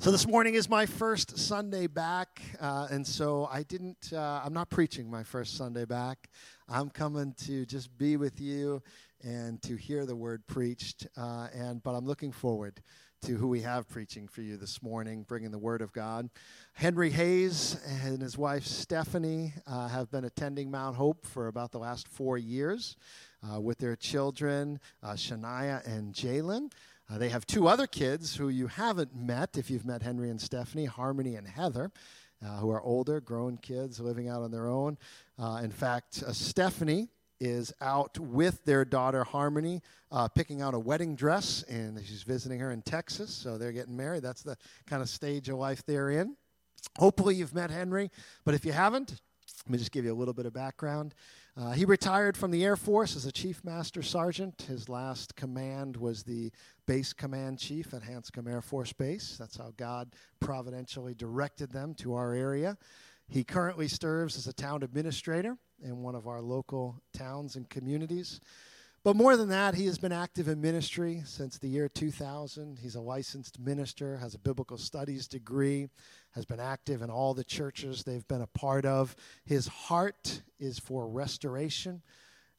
So 0.00 0.10
this 0.10 0.26
morning 0.26 0.54
is 0.54 0.68
my 0.68 0.86
first 0.86 1.38
Sunday 1.38 1.86
back, 1.86 2.42
uh, 2.60 2.88
and 2.90 3.06
so 3.06 3.48
I 3.50 3.62
didn't. 3.62 4.12
Uh, 4.12 4.42
I'm 4.44 4.52
not 4.52 4.68
preaching 4.68 5.08
my 5.08 5.22
first 5.22 5.56
Sunday 5.56 5.84
back. 5.84 6.30
I'm 6.68 6.90
coming 6.90 7.32
to 7.44 7.64
just 7.64 7.96
be 7.96 8.16
with 8.16 8.40
you 8.40 8.82
and 9.22 9.62
to 9.62 9.76
hear 9.76 10.04
the 10.04 10.16
word 10.16 10.46
preached. 10.48 11.06
Uh, 11.16 11.46
and 11.54 11.80
but 11.80 11.92
I'm 11.92 12.06
looking 12.06 12.32
forward 12.32 12.82
to 13.22 13.36
who 13.36 13.46
we 13.46 13.62
have 13.62 13.88
preaching 13.88 14.26
for 14.26 14.42
you 14.42 14.56
this 14.56 14.82
morning, 14.82 15.22
bringing 15.22 15.52
the 15.52 15.58
word 15.58 15.80
of 15.80 15.92
God. 15.92 16.28
Henry 16.74 17.10
Hayes 17.10 17.80
and 18.02 18.20
his 18.20 18.36
wife 18.36 18.66
Stephanie 18.66 19.54
uh, 19.66 19.88
have 19.88 20.10
been 20.10 20.24
attending 20.24 20.72
Mount 20.72 20.96
Hope 20.96 21.24
for 21.24 21.46
about 21.46 21.70
the 21.70 21.78
last 21.78 22.08
four 22.08 22.36
years 22.36 22.96
uh, 23.48 23.60
with 23.60 23.78
their 23.78 23.96
children, 23.96 24.80
uh, 25.02 25.12
Shania 25.12 25.86
and 25.86 26.12
Jalen. 26.12 26.70
Uh, 27.08 27.18
they 27.18 27.28
have 27.28 27.46
two 27.46 27.68
other 27.68 27.86
kids 27.86 28.34
who 28.36 28.48
you 28.48 28.66
haven't 28.66 29.14
met 29.14 29.58
if 29.58 29.70
you've 29.70 29.84
met 29.84 30.02
Henry 30.02 30.30
and 30.30 30.40
Stephanie, 30.40 30.86
Harmony 30.86 31.36
and 31.36 31.46
Heather, 31.46 31.92
uh, 32.44 32.56
who 32.58 32.70
are 32.70 32.80
older, 32.82 33.20
grown 33.20 33.56
kids 33.58 34.00
living 34.00 34.28
out 34.28 34.42
on 34.42 34.50
their 34.50 34.68
own. 34.68 34.96
Uh, 35.38 35.60
in 35.62 35.70
fact, 35.70 36.22
uh, 36.26 36.32
Stephanie 36.32 37.08
is 37.40 37.72
out 37.80 38.18
with 38.18 38.64
their 38.64 38.84
daughter 38.84 39.22
Harmony, 39.24 39.82
uh, 40.10 40.28
picking 40.28 40.62
out 40.62 40.72
a 40.72 40.78
wedding 40.78 41.14
dress, 41.14 41.62
and 41.68 41.98
she's 42.06 42.22
visiting 42.22 42.58
her 42.60 42.70
in 42.70 42.80
Texas. 42.82 43.34
So 43.34 43.58
they're 43.58 43.72
getting 43.72 43.96
married. 43.96 44.22
That's 44.22 44.42
the 44.42 44.56
kind 44.86 45.02
of 45.02 45.08
stage 45.08 45.48
of 45.48 45.56
life 45.56 45.82
they're 45.84 46.10
in. 46.10 46.36
Hopefully, 46.98 47.34
you've 47.34 47.54
met 47.54 47.70
Henry, 47.70 48.10
but 48.44 48.54
if 48.54 48.64
you 48.64 48.72
haven't, 48.72 49.20
let 49.66 49.70
me 49.70 49.78
just 49.78 49.92
give 49.92 50.04
you 50.04 50.12
a 50.12 50.14
little 50.14 50.34
bit 50.34 50.46
of 50.46 50.52
background. 50.52 51.14
Uh, 51.56 51.70
he 51.70 51.84
retired 51.84 52.36
from 52.36 52.50
the 52.50 52.64
Air 52.64 52.74
Force 52.74 53.14
as 53.14 53.26
a 53.26 53.32
Chief 53.32 53.62
Master 53.62 54.02
Sergeant. 54.02 54.62
His 54.62 54.88
last 54.88 55.36
command 55.36 55.96
was 55.96 56.24
the 56.24 56.50
Base 56.86 57.12
Command 57.12 57.60
Chief 57.60 57.94
at 57.94 58.02
Hanscom 58.02 58.50
Air 58.50 58.60
Force 58.60 58.92
Base. 58.92 59.36
That's 59.38 59.56
how 59.56 59.72
God 59.76 60.14
providentially 60.40 61.14
directed 61.14 61.70
them 61.70 61.94
to 61.96 62.14
our 62.14 62.34
area. 62.34 62.76
He 63.28 63.44
currently 63.44 63.86
serves 63.86 64.36
as 64.36 64.48
a 64.48 64.52
town 64.52 64.82
administrator 64.82 65.56
in 65.80 66.02
one 66.02 66.16
of 66.16 66.26
our 66.26 66.40
local 66.40 67.00
towns 67.16 67.54
and 67.54 67.70
communities. 67.70 68.40
But 69.04 69.14
more 69.14 69.36
than 69.36 69.50
that, 69.50 69.74
he 69.74 69.86
has 69.86 69.98
been 69.98 70.12
active 70.12 70.48
in 70.48 70.60
ministry 70.60 71.22
since 71.24 71.58
the 71.58 71.68
year 71.68 71.88
2000. 71.88 72.78
He's 72.80 72.94
a 72.96 73.00
licensed 73.00 73.60
minister, 73.60 74.16
has 74.16 74.34
a 74.34 74.38
biblical 74.38 74.78
studies 74.78 75.28
degree, 75.28 75.88
has 76.34 76.44
been 76.44 76.60
active 76.60 77.02
in 77.02 77.10
all 77.10 77.34
the 77.34 77.44
churches 77.44 78.02
they've 78.02 78.26
been 78.26 78.42
a 78.42 78.46
part 78.46 78.84
of. 78.84 79.14
His 79.44 79.66
heart 79.66 80.42
is 80.58 80.78
for 80.78 81.08
restoration, 81.08 82.02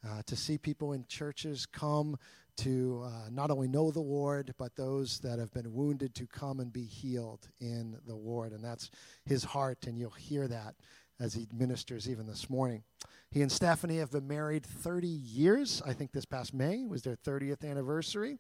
uh, 0.07 0.21
to 0.27 0.35
see 0.35 0.57
people 0.57 0.93
in 0.93 1.05
churches 1.07 1.65
come 1.65 2.17
to 2.57 3.03
uh, 3.05 3.29
not 3.29 3.51
only 3.51 3.67
know 3.67 3.91
the 3.91 3.99
Lord, 3.99 4.53
but 4.57 4.75
those 4.75 5.19
that 5.19 5.39
have 5.39 5.51
been 5.53 5.73
wounded 5.73 6.15
to 6.15 6.27
come 6.27 6.59
and 6.59 6.71
be 6.71 6.85
healed 6.85 7.49
in 7.59 7.97
the 8.07 8.15
Lord. 8.15 8.53
And 8.53 8.63
that's 8.63 8.91
his 9.25 9.43
heart, 9.43 9.87
and 9.87 9.97
you'll 9.97 10.11
hear 10.11 10.47
that 10.47 10.75
as 11.19 11.33
he 11.33 11.47
ministers 11.53 12.09
even 12.09 12.25
this 12.27 12.49
morning. 12.49 12.83
He 13.31 13.41
and 13.41 13.51
Stephanie 13.51 13.97
have 13.97 14.11
been 14.11 14.27
married 14.27 14.65
30 14.65 15.07
years. 15.07 15.81
I 15.85 15.93
think 15.93 16.11
this 16.11 16.25
past 16.25 16.53
May 16.53 16.85
was 16.85 17.01
their 17.01 17.17
30th 17.17 17.69
anniversary. 17.69 18.37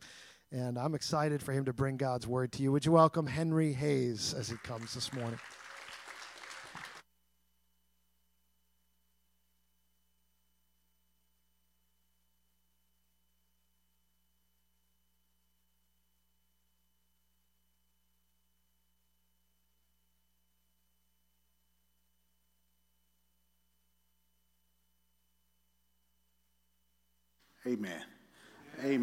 And 0.51 0.77
I'm 0.77 0.95
excited 0.95 1.43
for 1.43 1.51
him 1.51 1.65
to 1.65 1.73
bring 1.73 1.97
God's 1.97 2.27
word 2.27 2.51
to 2.53 2.63
you. 2.63 2.71
Would 2.71 2.85
you 2.85 2.93
welcome 2.93 3.27
Henry 3.27 3.73
Hayes 3.73 4.33
as 4.33 4.49
he 4.49 4.55
comes 4.57 4.93
this 4.93 5.11
morning? 5.13 5.39
Amen. 27.67 28.03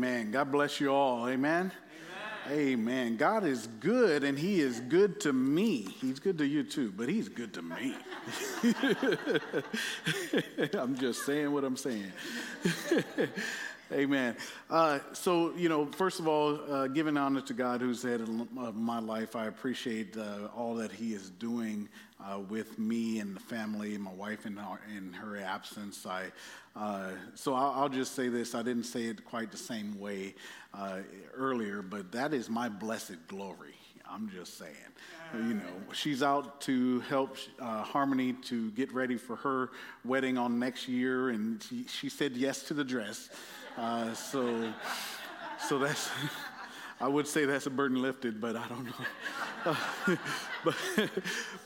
Amen. 0.02 0.32
God 0.32 0.50
bless 0.50 0.80
you 0.80 0.92
all. 0.92 1.28
Amen. 1.28 1.70
Amen. 2.50 2.58
Amen. 2.58 3.16
God 3.16 3.44
is 3.44 3.68
good 3.78 4.24
and 4.24 4.36
He 4.36 4.60
is 4.60 4.80
good 4.80 5.20
to 5.20 5.32
me. 5.32 5.82
He's 6.00 6.18
good 6.18 6.38
to 6.38 6.44
you 6.44 6.64
too, 6.64 6.92
but 6.96 7.08
He's 7.08 7.28
good 7.28 7.54
to 7.54 7.62
me. 7.62 7.94
I'm 10.76 10.98
just 10.98 11.24
saying 11.24 11.52
what 11.52 11.62
I'm 11.62 11.76
saying. 11.76 12.10
Amen. 13.92 14.36
Uh, 14.70 15.00
so, 15.12 15.52
you 15.54 15.68
know, 15.68 15.84
first 15.84 16.18
of 16.18 16.26
all, 16.26 16.58
uh, 16.70 16.86
giving 16.86 17.18
honor 17.18 17.42
to 17.42 17.52
God 17.52 17.82
who's 17.82 18.04
of 18.04 18.74
my 18.74 18.98
life, 18.98 19.36
I 19.36 19.46
appreciate 19.46 20.16
uh, 20.16 20.48
all 20.56 20.74
that 20.76 20.90
He 20.90 21.12
is 21.12 21.28
doing 21.28 21.90
uh, 22.18 22.38
with 22.38 22.78
me 22.78 23.18
and 23.18 23.36
the 23.36 23.40
family, 23.40 23.98
my 23.98 24.12
wife 24.12 24.46
in 24.46 24.56
her, 24.56 24.80
in 24.96 25.12
her 25.12 25.36
absence. 25.36 26.06
I, 26.06 26.28
uh, 26.74 27.10
so 27.34 27.52
I'll, 27.52 27.82
I'll, 27.82 27.88
just 27.90 28.14
say 28.14 28.28
this. 28.28 28.54
I 28.54 28.62
didn't 28.62 28.84
say 28.84 29.04
it 29.04 29.26
quite 29.26 29.50
the 29.50 29.58
same 29.58 30.00
way 30.00 30.36
uh, 30.72 31.00
earlier, 31.34 31.82
but 31.82 32.10
that 32.12 32.32
is 32.32 32.48
my 32.48 32.70
blessed 32.70 33.18
glory. 33.28 33.74
I'm 34.10 34.30
just 34.30 34.58
saying. 34.58 34.74
You 35.34 35.54
know, 35.54 35.62
she's 35.92 36.22
out 36.22 36.60
to 36.62 37.00
help 37.00 37.38
uh, 37.58 37.82
Harmony 37.82 38.34
to 38.44 38.70
get 38.72 38.92
ready 38.92 39.16
for 39.16 39.36
her 39.36 39.70
wedding 40.04 40.36
on 40.36 40.58
next 40.58 40.88
year, 40.88 41.30
and 41.30 41.62
she, 41.62 41.84
she 41.84 42.10
said 42.10 42.36
yes 42.36 42.62
to 42.64 42.74
the 42.74 42.84
dress. 42.84 43.30
Uh, 43.76 44.12
so, 44.14 44.72
so 45.68 45.78
that's. 45.78 46.10
I 47.00 47.08
would 47.08 47.26
say 47.26 47.46
that's 47.46 47.66
a 47.66 47.70
burden 47.70 48.00
lifted, 48.00 48.40
but 48.40 48.54
I 48.54 48.68
don't 48.68 48.84
know. 48.84 49.76
but, 50.64 51.10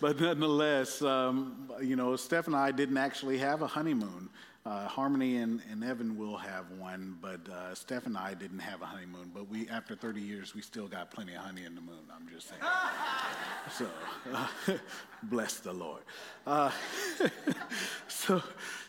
but 0.00 0.18
nonetheless, 0.18 1.02
um, 1.02 1.70
you 1.82 1.94
know, 1.94 2.16
Steph 2.16 2.46
and 2.46 2.56
I 2.56 2.70
didn't 2.70 2.96
actually 2.96 3.36
have 3.38 3.60
a 3.60 3.66
honeymoon. 3.66 4.30
Uh, 4.64 4.88
Harmony 4.88 5.36
and, 5.36 5.60
and, 5.70 5.84
Evan 5.84 6.18
will 6.18 6.36
have 6.36 6.72
one, 6.72 7.16
but 7.20 7.48
uh, 7.48 7.72
Steph 7.72 8.06
and 8.06 8.18
I 8.18 8.34
didn't 8.34 8.58
have 8.58 8.82
a 8.82 8.86
honeymoon. 8.86 9.30
But 9.32 9.48
we, 9.48 9.68
after 9.68 9.94
30 9.94 10.20
years, 10.20 10.56
we 10.56 10.60
still 10.60 10.88
got 10.88 11.12
plenty 11.12 11.34
of 11.34 11.42
honey 11.42 11.64
in 11.64 11.76
the 11.76 11.80
moon. 11.80 12.00
I'm 12.12 12.26
just 12.28 12.48
saying. 12.48 12.62
so, 13.70 13.86
uh, 14.34 14.48
bless 15.22 15.58
the 15.58 15.72
Lord. 15.72 16.02
Uh, 16.46 16.72
so, 18.08 18.42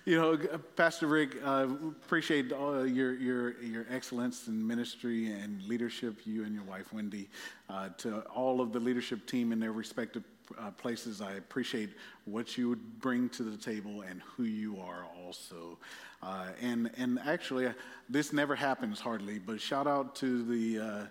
you 0.07 0.15
know, 0.15 0.37
Pastor 0.77 1.05
Rick, 1.05 1.35
uh, 1.43 1.67
appreciate 2.05 2.53
all 2.53 2.87
your, 2.87 3.13
your, 3.15 3.61
your 3.61 3.85
excellence 3.91 4.47
in 4.47 4.65
ministry 4.65 5.33
and 5.33 5.61
leadership, 5.63 6.21
you 6.23 6.45
and 6.45 6.55
your 6.55 6.63
wife, 6.63 6.93
Wendy, 6.93 7.27
uh, 7.69 7.89
to 7.97 8.21
all 8.33 8.61
of 8.61 8.71
the 8.71 8.79
leadership 8.79 9.27
team 9.27 9.51
in 9.51 9.59
their 9.59 9.73
respective 9.73 10.23
uh, 10.57 10.71
places. 10.71 11.19
I 11.19 11.33
appreciate 11.33 11.89
what 12.23 12.57
you 12.57 12.69
would 12.69 13.01
bring 13.01 13.27
to 13.31 13.43
the 13.43 13.57
table 13.57 14.03
and 14.09 14.21
who 14.21 14.43
you 14.43 14.79
are 14.79 15.05
also. 15.25 15.77
Uh, 16.23 16.45
and, 16.61 16.89
and 16.95 17.19
actually, 17.25 17.67
uh, 17.67 17.73
this 18.09 18.31
never 18.31 18.55
happens 18.55 19.01
hardly, 19.01 19.39
but 19.39 19.59
shout 19.59 19.87
out 19.87 20.15
to 20.15 20.41
the, 20.45 20.79
uh, 20.79 21.05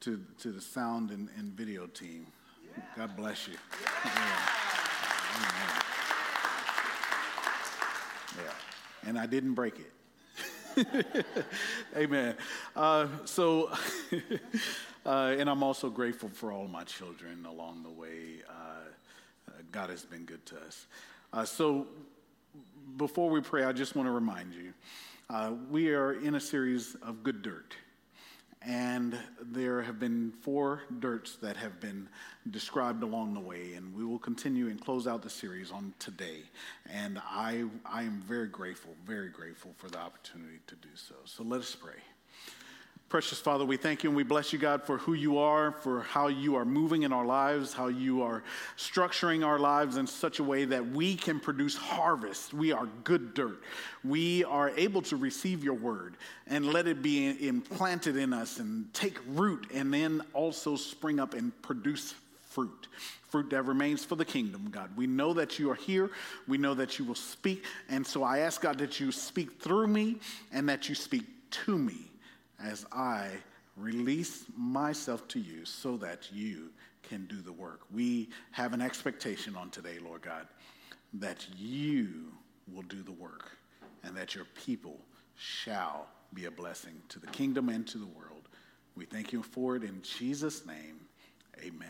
to, 0.00 0.24
to 0.38 0.52
the 0.52 0.60
sound 0.62 1.10
and, 1.10 1.28
and 1.36 1.52
video 1.52 1.86
team. 1.86 2.26
Yeah. 2.64 2.82
God 2.96 3.14
bless 3.14 3.46
you. 3.46 3.56
Yeah. 3.82 3.90
Yeah. 4.06 5.82
Yeah. 8.38 8.52
And 9.06 9.18
I 9.18 9.26
didn't 9.26 9.54
break 9.54 9.74
it. 9.78 9.92
Amen. 11.96 12.34
Uh, 12.76 13.08
so, 13.24 13.70
uh, 15.06 15.34
and 15.38 15.48
I'm 15.48 15.62
also 15.62 15.90
grateful 15.90 16.28
for 16.28 16.52
all 16.52 16.68
my 16.68 16.84
children 16.84 17.46
along 17.46 17.82
the 17.82 17.90
way. 17.90 18.42
Uh, 18.48 19.52
God 19.72 19.90
has 19.90 20.04
been 20.04 20.24
good 20.24 20.44
to 20.46 20.56
us. 20.60 20.86
Uh, 21.32 21.44
so, 21.44 21.86
before 22.96 23.28
we 23.30 23.40
pray, 23.40 23.64
I 23.64 23.72
just 23.72 23.94
want 23.94 24.06
to 24.06 24.12
remind 24.12 24.54
you 24.54 24.72
uh, 25.30 25.52
we 25.70 25.90
are 25.90 26.12
in 26.14 26.36
a 26.36 26.40
series 26.40 26.96
of 27.02 27.22
good 27.22 27.42
dirt. 27.42 27.74
And 28.60 29.16
there 29.40 29.82
have 29.82 30.00
been 30.00 30.32
four 30.40 30.82
dirts 30.98 31.36
that 31.36 31.56
have 31.56 31.80
been 31.80 32.08
described 32.50 33.02
along 33.02 33.34
the 33.34 33.40
way, 33.40 33.74
and 33.74 33.94
we 33.94 34.04
will 34.04 34.18
continue 34.18 34.66
and 34.66 34.80
close 34.80 35.06
out 35.06 35.22
the 35.22 35.30
series 35.30 35.70
on 35.70 35.94
today. 35.98 36.42
And 36.90 37.20
I, 37.24 37.64
I 37.84 38.02
am 38.02 38.20
very 38.26 38.48
grateful, 38.48 38.94
very 39.06 39.28
grateful 39.30 39.74
for 39.76 39.88
the 39.88 39.98
opportunity 39.98 40.58
to 40.66 40.74
do 40.74 40.88
so. 40.94 41.14
So 41.24 41.44
let 41.44 41.60
us 41.60 41.74
pray. 41.74 42.02
Precious 43.08 43.40
Father, 43.40 43.64
we 43.64 43.78
thank 43.78 44.04
you 44.04 44.10
and 44.10 44.16
we 44.18 44.22
bless 44.22 44.52
you, 44.52 44.58
God, 44.58 44.82
for 44.82 44.98
who 44.98 45.14
you 45.14 45.38
are, 45.38 45.72
for 45.72 46.02
how 46.02 46.28
you 46.28 46.56
are 46.56 46.66
moving 46.66 47.04
in 47.04 47.12
our 47.12 47.24
lives, 47.24 47.72
how 47.72 47.86
you 47.88 48.20
are 48.20 48.42
structuring 48.76 49.46
our 49.46 49.58
lives 49.58 49.96
in 49.96 50.06
such 50.06 50.40
a 50.40 50.44
way 50.44 50.66
that 50.66 50.86
we 50.90 51.14
can 51.14 51.40
produce 51.40 51.74
harvest. 51.74 52.52
We 52.52 52.70
are 52.70 52.86
good 53.04 53.32
dirt. 53.32 53.62
We 54.04 54.44
are 54.44 54.68
able 54.76 55.00
to 55.02 55.16
receive 55.16 55.64
your 55.64 55.72
word 55.72 56.18
and 56.48 56.66
let 56.66 56.86
it 56.86 57.00
be 57.00 57.48
implanted 57.48 58.18
in 58.18 58.34
us 58.34 58.58
and 58.58 58.92
take 58.92 59.16
root 59.28 59.68
and 59.72 59.92
then 59.92 60.20
also 60.34 60.76
spring 60.76 61.18
up 61.18 61.32
and 61.32 61.50
produce 61.62 62.14
fruit. 62.50 62.88
Fruit 63.30 63.48
that 63.48 63.62
remains 63.62 64.04
for 64.04 64.16
the 64.16 64.24
kingdom, 64.24 64.68
God. 64.70 64.90
We 64.98 65.06
know 65.06 65.32
that 65.32 65.58
you 65.58 65.70
are 65.70 65.76
here. 65.76 66.10
We 66.46 66.58
know 66.58 66.74
that 66.74 66.98
you 66.98 67.06
will 67.06 67.14
speak. 67.14 67.64
And 67.88 68.06
so 68.06 68.22
I 68.22 68.40
ask, 68.40 68.60
God, 68.60 68.76
that 68.78 69.00
you 69.00 69.12
speak 69.12 69.62
through 69.62 69.86
me 69.86 70.16
and 70.52 70.68
that 70.68 70.90
you 70.90 70.94
speak 70.94 71.24
to 71.64 71.78
me 71.78 72.07
as 72.62 72.86
I 72.92 73.30
release 73.76 74.44
myself 74.56 75.28
to 75.28 75.38
you 75.38 75.64
so 75.64 75.96
that 75.98 76.28
you 76.32 76.70
can 77.02 77.26
do 77.26 77.40
the 77.40 77.52
work. 77.52 77.80
We 77.92 78.28
have 78.50 78.72
an 78.72 78.80
expectation 78.80 79.56
on 79.56 79.70
today, 79.70 79.98
Lord 80.04 80.22
God, 80.22 80.46
that 81.14 81.46
you 81.56 82.32
will 82.72 82.82
do 82.82 83.02
the 83.02 83.12
work 83.12 83.56
and 84.04 84.16
that 84.16 84.34
your 84.34 84.46
people 84.54 84.98
shall 85.36 86.08
be 86.34 86.46
a 86.46 86.50
blessing 86.50 86.94
to 87.08 87.18
the 87.18 87.26
kingdom 87.28 87.68
and 87.68 87.86
to 87.86 87.98
the 87.98 88.06
world. 88.06 88.48
We 88.96 89.04
thank 89.04 89.32
you 89.32 89.42
for 89.42 89.76
it 89.76 89.84
in 89.84 90.02
Jesus' 90.02 90.66
name. 90.66 91.00
Amen. 91.62 91.88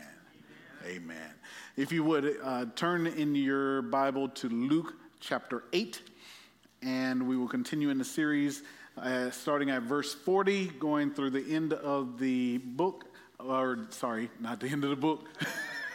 Amen. 0.85 1.31
If 1.75 1.91
you 1.91 2.03
would 2.03 2.37
uh, 2.41 2.65
turn 2.75 3.07
in 3.07 3.35
your 3.35 3.81
Bible 3.81 4.29
to 4.29 4.47
Luke 4.47 4.93
chapter 5.19 5.63
8, 5.73 6.01
and 6.81 7.27
we 7.27 7.35
will 7.35 7.47
continue 7.47 7.89
in 7.89 7.97
the 7.97 8.05
series 8.05 8.63
uh, 9.01 9.31
starting 9.31 9.69
at 9.69 9.83
verse 9.83 10.13
40, 10.13 10.67
going 10.79 11.11
through 11.11 11.31
the 11.31 11.53
end 11.53 11.73
of 11.73 12.19
the 12.19 12.57
book, 12.59 13.05
or 13.39 13.87
sorry, 13.91 14.29
not 14.39 14.59
the 14.59 14.67
end 14.67 14.83
of 14.83 14.89
the 14.89 14.95
book, 14.95 15.27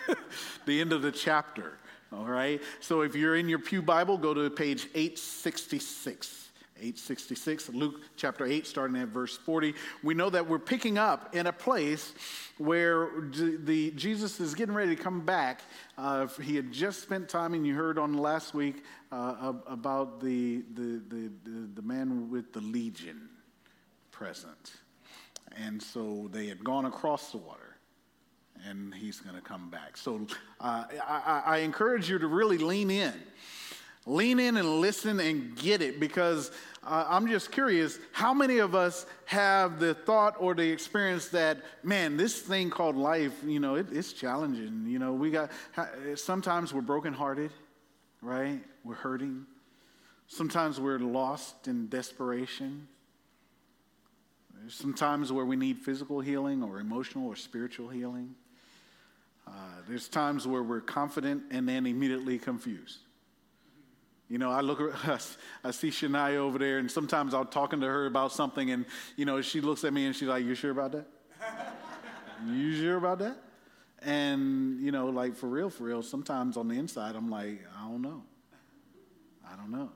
the 0.66 0.80
end 0.80 0.92
of 0.92 1.02
the 1.02 1.12
chapter. 1.12 1.78
All 2.12 2.26
right. 2.26 2.62
So 2.80 3.00
if 3.00 3.14
you're 3.14 3.36
in 3.36 3.48
your 3.48 3.58
Pew 3.58 3.82
Bible, 3.82 4.18
go 4.18 4.34
to 4.34 4.48
page 4.50 4.88
866. 4.94 6.43
866, 6.76 7.68
Luke 7.70 8.00
chapter 8.16 8.44
8, 8.44 8.66
starting 8.66 8.96
at 8.96 9.08
verse 9.08 9.36
40. 9.36 9.74
We 10.02 10.14
know 10.14 10.28
that 10.30 10.48
we're 10.48 10.58
picking 10.58 10.98
up 10.98 11.34
in 11.34 11.46
a 11.46 11.52
place 11.52 12.12
where 12.58 13.10
the, 13.30 13.92
Jesus 13.92 14.40
is 14.40 14.54
getting 14.54 14.74
ready 14.74 14.96
to 14.96 15.02
come 15.02 15.20
back. 15.20 15.62
Uh, 15.96 16.26
he 16.42 16.56
had 16.56 16.72
just 16.72 17.00
spent 17.00 17.28
time, 17.28 17.54
and 17.54 17.64
you 17.64 17.74
heard 17.74 17.96
on 17.98 18.14
last 18.14 18.54
week 18.54 18.82
uh, 19.12 19.52
about 19.66 20.20
the, 20.20 20.64
the, 20.74 21.00
the, 21.08 21.30
the, 21.74 21.82
man 21.82 22.28
with 22.28 22.52
the 22.52 22.60
legion 22.60 23.28
present. 24.10 24.72
And 25.56 25.80
so 25.80 26.28
they 26.32 26.46
had 26.46 26.64
gone 26.64 26.86
across 26.86 27.30
the 27.30 27.38
water 27.38 27.76
and 28.66 28.94
he's 28.94 29.20
going 29.20 29.36
to 29.36 29.42
come 29.42 29.68
back. 29.68 29.96
So 29.96 30.26
uh, 30.60 30.84
I, 31.06 31.42
I, 31.46 31.58
encourage 31.58 32.08
you 32.08 32.18
to 32.18 32.26
really 32.26 32.56
lean 32.58 32.90
in. 32.90 33.12
Lean 34.06 34.38
in 34.38 34.56
and 34.56 34.80
listen 34.80 35.18
and 35.18 35.56
get 35.56 35.80
it 35.80 35.98
because 35.98 36.50
uh, 36.86 37.06
I'm 37.08 37.26
just 37.26 37.50
curious 37.50 37.98
how 38.12 38.34
many 38.34 38.58
of 38.58 38.74
us 38.74 39.06
have 39.24 39.80
the 39.80 39.94
thought 39.94 40.36
or 40.38 40.54
the 40.54 40.70
experience 40.70 41.28
that, 41.28 41.58
man, 41.82 42.18
this 42.18 42.40
thing 42.40 42.68
called 42.68 42.96
life, 42.96 43.32
you 43.46 43.60
know, 43.60 43.76
it, 43.76 43.86
it's 43.90 44.12
challenging. 44.12 44.84
You 44.86 44.98
know, 44.98 45.14
we 45.14 45.30
got, 45.30 45.50
sometimes 46.16 46.74
we're 46.74 46.82
brokenhearted, 46.82 47.50
right? 48.20 48.60
We're 48.84 48.94
hurting. 48.94 49.46
Sometimes 50.26 50.78
we're 50.78 50.98
lost 50.98 51.66
in 51.66 51.88
desperation. 51.88 52.88
There's 54.54 54.74
sometimes 54.74 55.32
where 55.32 55.46
we 55.46 55.56
need 55.56 55.78
physical 55.78 56.20
healing 56.20 56.62
or 56.62 56.78
emotional 56.80 57.26
or 57.26 57.36
spiritual 57.36 57.88
healing. 57.88 58.34
Uh, 59.46 59.50
there's 59.88 60.08
times 60.08 60.46
where 60.46 60.62
we're 60.62 60.80
confident 60.80 61.44
and 61.50 61.66
then 61.66 61.86
immediately 61.86 62.38
confused. 62.38 62.98
You 64.28 64.38
know, 64.38 64.50
I 64.50 64.60
look 64.60 64.80
at 64.80 65.36
I 65.64 65.70
see 65.70 65.90
Shania 65.90 66.36
over 66.36 66.58
there, 66.58 66.78
and 66.78 66.90
sometimes 66.90 67.34
I'm 67.34 67.46
talking 67.48 67.80
to 67.80 67.86
her 67.86 68.06
about 68.06 68.32
something, 68.32 68.70
and 68.70 68.86
you 69.16 69.24
know, 69.24 69.40
she 69.42 69.60
looks 69.60 69.84
at 69.84 69.92
me 69.92 70.06
and 70.06 70.16
she's 70.16 70.28
like, 70.28 70.44
"You 70.44 70.54
sure 70.54 70.70
about 70.70 70.92
that? 70.92 71.06
you 72.46 72.76
sure 72.76 72.96
about 72.96 73.18
that?" 73.18 73.36
And 74.00 74.80
you 74.80 74.92
know, 74.92 75.06
like 75.08 75.34
for 75.34 75.48
real, 75.48 75.70
for 75.70 75.84
real. 75.84 76.02
Sometimes 76.02 76.56
on 76.56 76.68
the 76.68 76.78
inside, 76.78 77.16
I'm 77.16 77.30
like, 77.30 77.64
I 77.78 77.88
don't 77.88 78.02
know. 78.02 78.22
I 79.46 79.56
don't 79.56 79.70
know. 79.70 79.90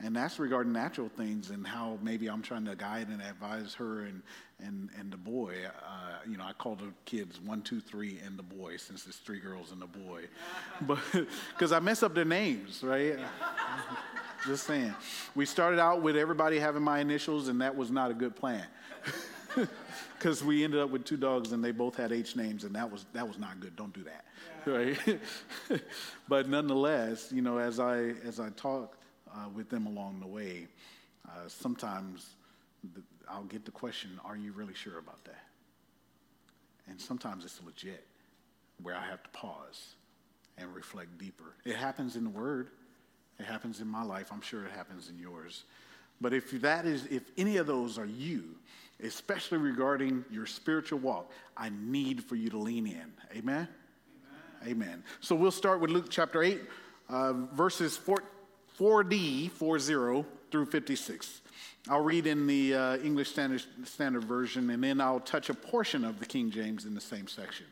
And 0.00 0.14
that's 0.14 0.38
regarding 0.38 0.72
natural 0.72 1.08
things 1.08 1.50
and 1.50 1.66
how 1.66 1.98
maybe 2.02 2.28
I'm 2.28 2.40
trying 2.40 2.64
to 2.66 2.76
guide 2.76 3.08
and 3.08 3.20
advise 3.20 3.74
her 3.74 4.02
and, 4.02 4.22
and, 4.60 4.90
and 4.96 5.12
the 5.12 5.16
boy. 5.16 5.54
Uh, 5.66 6.18
you 6.24 6.36
know, 6.36 6.44
I 6.44 6.52
call 6.52 6.76
the 6.76 6.92
kids 7.04 7.40
one, 7.40 7.62
two, 7.62 7.80
three, 7.80 8.20
and 8.24 8.38
the 8.38 8.44
boy 8.44 8.76
since 8.76 9.02
there's 9.02 9.16
three 9.16 9.40
girls 9.40 9.72
and 9.72 9.82
a 9.82 9.86
boy. 9.86 10.24
But 10.82 11.00
because 11.52 11.72
I 11.72 11.80
mess 11.80 12.04
up 12.04 12.14
their 12.14 12.24
names, 12.24 12.84
right? 12.84 13.18
Just 14.46 14.68
saying. 14.68 14.94
We 15.34 15.44
started 15.44 15.80
out 15.80 16.00
with 16.00 16.16
everybody 16.16 16.60
having 16.60 16.82
my 16.82 17.00
initials, 17.00 17.48
and 17.48 17.60
that 17.60 17.76
was 17.76 17.90
not 17.90 18.12
a 18.12 18.14
good 18.14 18.36
plan. 18.36 18.66
Because 20.16 20.42
we 20.42 20.64
ended 20.64 20.80
up 20.80 20.90
with 20.90 21.04
two 21.04 21.16
dogs 21.16 21.52
and 21.52 21.62
they 21.62 21.70
both 21.70 21.96
had 21.96 22.10
H 22.10 22.34
names, 22.34 22.64
and 22.64 22.74
that 22.74 22.90
was, 22.90 23.06
that 23.12 23.26
was 23.26 23.38
not 23.38 23.60
good. 23.60 23.76
Don't 23.76 23.92
do 23.92 24.04
that. 24.04 24.24
Right? 24.66 25.80
but 26.28 26.48
nonetheless, 26.48 27.30
you 27.32 27.40
know, 27.40 27.58
as 27.58 27.78
I, 27.78 28.14
as 28.26 28.40
I 28.40 28.50
talk, 28.50 28.97
uh, 29.34 29.48
with 29.54 29.68
them 29.70 29.86
along 29.86 30.20
the 30.20 30.26
way, 30.26 30.66
uh, 31.26 31.48
sometimes 31.48 32.30
the, 32.94 33.02
I'll 33.28 33.44
get 33.44 33.64
the 33.64 33.70
question, 33.70 34.18
Are 34.24 34.36
you 34.36 34.52
really 34.52 34.74
sure 34.74 34.98
about 34.98 35.22
that? 35.24 35.44
And 36.88 37.00
sometimes 37.00 37.44
it's 37.44 37.60
legit, 37.64 38.06
where 38.82 38.94
I 38.94 39.04
have 39.04 39.22
to 39.22 39.28
pause 39.30 39.94
and 40.56 40.74
reflect 40.74 41.18
deeper. 41.18 41.54
It 41.64 41.76
happens 41.76 42.16
in 42.16 42.24
the 42.24 42.30
Word, 42.30 42.70
it 43.38 43.46
happens 43.46 43.80
in 43.80 43.88
my 43.88 44.02
life. 44.02 44.30
I'm 44.32 44.40
sure 44.40 44.64
it 44.64 44.72
happens 44.72 45.08
in 45.08 45.18
yours. 45.18 45.64
But 46.20 46.32
if 46.32 46.50
that 46.62 46.84
is, 46.84 47.06
if 47.06 47.22
any 47.36 47.58
of 47.58 47.66
those 47.66 47.98
are 47.98 48.06
you, 48.06 48.56
especially 49.02 49.58
regarding 49.58 50.24
your 50.30 50.46
spiritual 50.46 50.98
walk, 50.98 51.30
I 51.56 51.70
need 51.80 52.24
for 52.24 52.34
you 52.34 52.50
to 52.50 52.58
lean 52.58 52.86
in. 52.86 53.12
Amen? 53.36 53.68
Amen. 54.64 54.82
Amen. 54.82 55.04
So 55.20 55.36
we'll 55.36 55.52
start 55.52 55.80
with 55.80 55.90
Luke 55.90 56.06
chapter 56.10 56.42
8, 56.42 56.60
uh, 57.08 57.32
verses 57.52 57.96
14. 57.96 58.26
4D, 58.78 59.50
40 59.50 60.24
through 60.50 60.66
56. 60.66 61.40
I'll 61.88 62.02
read 62.02 62.26
in 62.26 62.46
the 62.46 62.74
uh, 62.74 62.96
English 62.98 63.30
Standard, 63.30 63.62
Standard 63.84 64.24
Version, 64.24 64.70
and 64.70 64.84
then 64.84 65.00
I'll 65.00 65.20
touch 65.20 65.48
a 65.48 65.54
portion 65.54 66.04
of 66.04 66.20
the 66.20 66.26
King 66.26 66.50
James 66.50 66.84
in 66.84 66.94
the 66.94 67.00
same 67.00 67.26
section. 67.26 67.66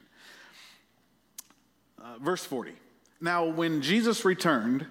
Uh, 2.01 2.19
verse 2.21 2.45
40. 2.45 2.73
Now, 3.21 3.45
when 3.45 3.83
Jesus 3.83 4.25
returned, 4.25 4.87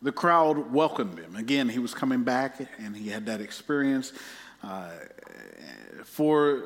the 0.00 0.12
crowd 0.12 0.72
welcomed 0.72 1.18
him. 1.18 1.34
Again, 1.34 1.68
he 1.68 1.78
was 1.78 1.94
coming 1.94 2.22
back, 2.22 2.60
and 2.78 2.96
he 2.96 3.08
had 3.08 3.26
that 3.26 3.40
experience. 3.40 4.12
Uh, 4.62 4.90
for 6.04 6.64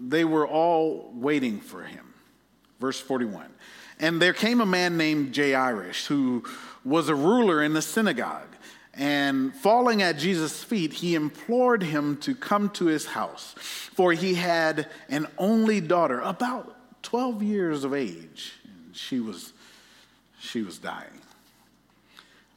they 0.00 0.24
were 0.24 0.46
all 0.46 1.10
waiting 1.14 1.60
for 1.60 1.82
him. 1.82 2.14
Verse 2.80 3.00
41. 3.00 3.46
And 4.00 4.22
there 4.22 4.32
came 4.32 4.60
a 4.60 4.66
man 4.66 4.96
named 4.96 5.36
Jairus 5.36 6.06
who 6.06 6.44
was 6.88 7.08
a 7.08 7.14
ruler 7.14 7.62
in 7.62 7.74
the 7.74 7.82
synagogue. 7.82 8.48
And 8.94 9.54
falling 9.54 10.02
at 10.02 10.18
Jesus' 10.18 10.64
feet, 10.64 10.92
he 10.92 11.14
implored 11.14 11.82
him 11.84 12.16
to 12.18 12.34
come 12.34 12.70
to 12.70 12.86
his 12.86 13.06
house, 13.06 13.54
for 13.58 14.12
he 14.12 14.34
had 14.34 14.88
an 15.08 15.28
only 15.38 15.80
daughter, 15.80 16.20
about 16.20 16.74
12 17.02 17.42
years 17.42 17.84
of 17.84 17.94
age. 17.94 18.54
And 18.64 18.96
she 18.96 19.20
was, 19.20 19.52
she 20.40 20.62
was 20.62 20.78
dying. 20.78 21.20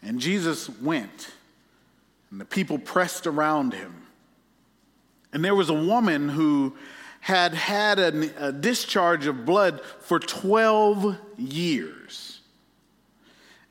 And 0.02 0.20
Jesus 0.20 0.68
went, 0.68 1.32
and 2.32 2.42
the 2.42 2.46
people 2.46 2.80
pressed 2.80 3.28
around 3.28 3.74
him. 3.74 4.08
And 5.32 5.46
there 5.46 5.56
was 5.56 5.70
a 5.70 5.76
woman 5.76 6.28
who 6.28 6.76
had 7.20 7.54
had 7.54 8.00
a, 8.00 8.48
a 8.48 8.52
discharge 8.52 9.28
of 9.28 9.46
blood 9.46 9.82
for 10.00 10.20
12 10.20 11.18
years. 11.38 12.41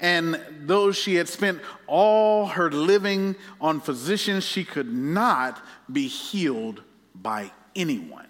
And 0.00 0.40
though 0.62 0.92
she 0.92 1.16
had 1.16 1.28
spent 1.28 1.61
all 1.87 2.47
her 2.47 2.71
living 2.71 3.37
on 3.61 3.80
physicians, 3.80 4.45
she 4.45 4.64
could 4.64 4.92
not 4.92 5.62
be 5.92 6.09
healed 6.09 6.83
by 7.14 7.50
anyone. 7.76 8.26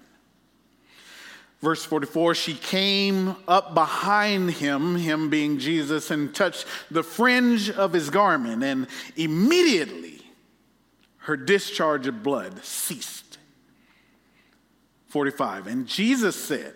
Verse 1.60 1.84
44 1.84 2.34
she 2.34 2.54
came 2.54 3.36
up 3.46 3.74
behind 3.74 4.50
him, 4.50 4.96
him 4.96 5.30
being 5.30 5.58
Jesus, 5.58 6.10
and 6.10 6.34
touched 6.34 6.66
the 6.90 7.02
fringe 7.02 7.70
of 7.70 7.92
his 7.92 8.10
garment, 8.10 8.64
and 8.64 8.86
immediately 9.16 10.22
her 11.18 11.36
discharge 11.36 12.06
of 12.06 12.22
blood 12.22 12.64
ceased. 12.64 13.38
45 15.08 15.66
And 15.66 15.86
Jesus 15.86 16.34
said, 16.34 16.72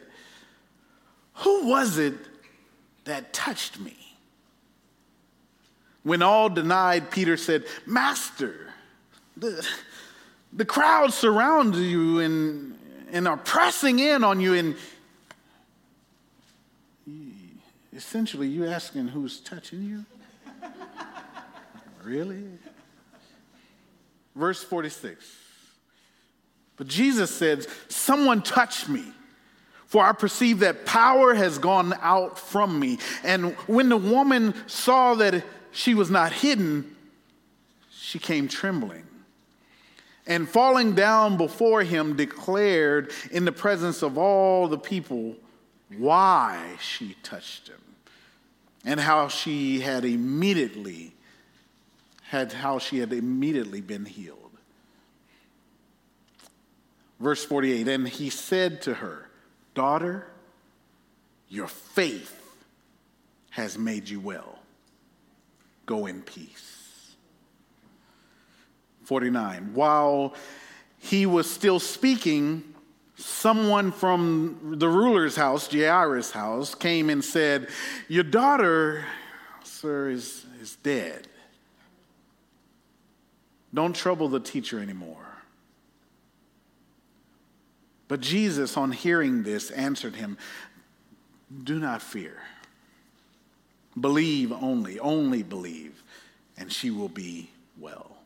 Who 1.37 1.69
was 1.69 1.99
it 1.99 2.15
that 3.05 3.33
touched 3.33 3.81
me? 3.81 3.97
When 6.05 6.23
all 6.23 6.49
denied, 6.49 7.11
Peter 7.11 7.37
said, 7.37 7.65
Master, 7.87 8.69
the, 9.37 9.67
the 10.53 10.65
crowd 10.65 11.13
surrounds 11.13 11.79
you 11.79 12.21
and, 12.21 12.79
and 13.11 13.27
are 13.27 13.39
pressing 13.39 13.99
in 13.99 14.23
on 14.23 14.39
you, 14.39 14.55
and 14.55 14.77
essentially 17.95 18.47
you 18.47 18.67
asking 18.67 19.09
who's 19.09 19.41
touching 19.41 19.83
you? 19.83 20.05
really? 22.05 22.45
Verse 24.37 24.63
46. 24.63 25.25
But 26.77 26.87
Jesus 26.87 27.31
said, 27.31 27.67
Someone 27.89 28.43
touched 28.43 28.89
me. 28.89 29.05
For 29.87 30.05
I 30.05 30.13
perceive 30.13 30.59
that 30.61 30.87
power 30.87 31.35
has 31.35 31.59
gone 31.59 31.95
out 32.01 32.37
from 32.37 32.81
me. 32.81 32.99
And 33.23 33.53
when 33.69 33.89
the 33.89 33.97
woman 33.97 34.53
saw 34.67 35.15
that 35.15 35.45
she 35.75 35.93
was 35.93 36.11
not 36.11 36.33
hidden, 36.33 36.97
she 37.91 38.19
came 38.19 38.49
trembling. 38.49 39.05
And 40.27 40.49
falling 40.49 40.95
down 40.95 41.37
before 41.37 41.83
him, 41.83 42.17
declared 42.17 43.13
in 43.31 43.45
the 43.45 43.53
presence 43.53 44.03
of 44.03 44.17
all 44.17 44.69
the 44.69 44.79
people 44.79 45.35
why 45.99 46.77
she 46.81 47.17
touched 47.23 47.69
him 47.69 47.81
and 48.87 48.99
how 48.99 49.29
she 49.29 49.81
had 49.81 50.05
immediately 50.05 51.13
had 52.23 52.53
how 52.53 52.79
she 52.79 52.99
had 52.99 53.13
immediately 53.13 53.81
been 53.81 54.07
healed. 54.07 54.51
Verse 57.21 57.45
48 57.45 57.87
And 57.87 58.09
he 58.09 58.31
said 58.31 58.81
to 58.83 58.95
her, 58.95 59.29
Daughter, 59.75 60.27
your 61.49 61.69
faith 61.69 62.41
has 63.51 63.77
made 63.77 64.09
you 64.09 64.21
well. 64.21 64.59
Go 65.87 66.07
in 66.07 66.23
peace. 66.23 67.15
49. 69.05 69.75
While 69.75 70.35
he 70.99 71.27
was 71.27 71.51
still 71.51 71.79
speaking, 71.79 72.75
someone 73.17 73.93
from 73.93 74.77
the 74.79 74.89
ruler's 74.89 75.37
house, 75.37 75.71
Jairus' 75.71 76.31
house, 76.31 76.75
came 76.75 77.11
and 77.11 77.23
said, 77.23 77.69
Your 78.09 78.25
daughter, 78.25 79.05
sir, 79.63 80.11
is, 80.11 80.47
is 80.61 80.77
dead. 80.77 81.29
Don't 83.73 83.95
trouble 83.95 84.29
the 84.29 84.41
teacher 84.41 84.81
anymore. 84.81 85.19
But 88.07 88.21
Jesus, 88.21 88.77
on 88.77 88.93
hearing 88.93 89.43
this, 89.43 89.71
answered 89.71 90.15
him, 90.15 90.39
Do 91.65 91.79
not 91.79 92.01
fear. 92.01 92.39
Believe 93.99 94.53
only, 94.53 94.99
only 94.99 95.43
believe, 95.43 96.03
and 96.57 96.73
she 96.73 96.91
will 96.91 97.09
be 97.09 97.51
well. 97.79 98.17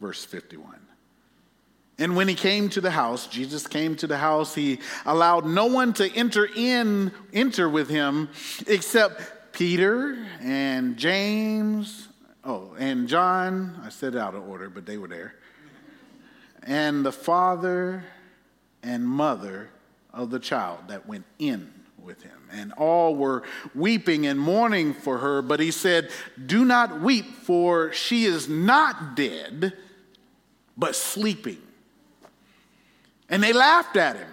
Verse 0.00 0.24
51. 0.24 0.80
And 1.98 2.16
when 2.16 2.26
he 2.26 2.34
came 2.34 2.68
to 2.70 2.80
the 2.80 2.90
house, 2.90 3.26
Jesus 3.28 3.66
came 3.66 3.94
to 3.96 4.06
the 4.06 4.16
house, 4.16 4.54
he 4.54 4.80
allowed 5.06 5.46
no 5.46 5.66
one 5.66 5.92
to 5.94 6.12
enter 6.12 6.48
in, 6.56 7.12
enter 7.32 7.68
with 7.68 7.88
him 7.88 8.28
except 8.66 9.52
Peter 9.52 10.18
and 10.40 10.96
James, 10.96 12.08
oh, 12.44 12.74
and 12.78 13.06
John. 13.06 13.80
I 13.84 13.90
said 13.90 14.16
out 14.16 14.34
of 14.34 14.48
order, 14.48 14.68
but 14.68 14.86
they 14.86 14.98
were 14.98 15.06
there. 15.06 15.36
And 16.64 17.06
the 17.06 17.12
father 17.12 18.04
and 18.82 19.06
mother 19.06 19.70
of 20.12 20.30
the 20.30 20.40
child 20.40 20.88
that 20.88 21.06
went 21.06 21.24
in 21.38 21.72
with 22.02 22.22
him. 22.22 22.43
And 22.54 22.72
all 22.74 23.16
were 23.16 23.42
weeping 23.74 24.26
and 24.26 24.38
mourning 24.38 24.94
for 24.94 25.18
her, 25.18 25.42
but 25.42 25.58
he 25.58 25.72
said, 25.72 26.10
Do 26.46 26.64
not 26.64 27.00
weep, 27.00 27.26
for 27.26 27.92
she 27.92 28.24
is 28.24 28.48
not 28.48 29.16
dead, 29.16 29.72
but 30.76 30.94
sleeping. 30.94 31.60
And 33.28 33.42
they 33.42 33.52
laughed 33.52 33.96
at 33.96 34.16
him, 34.16 34.28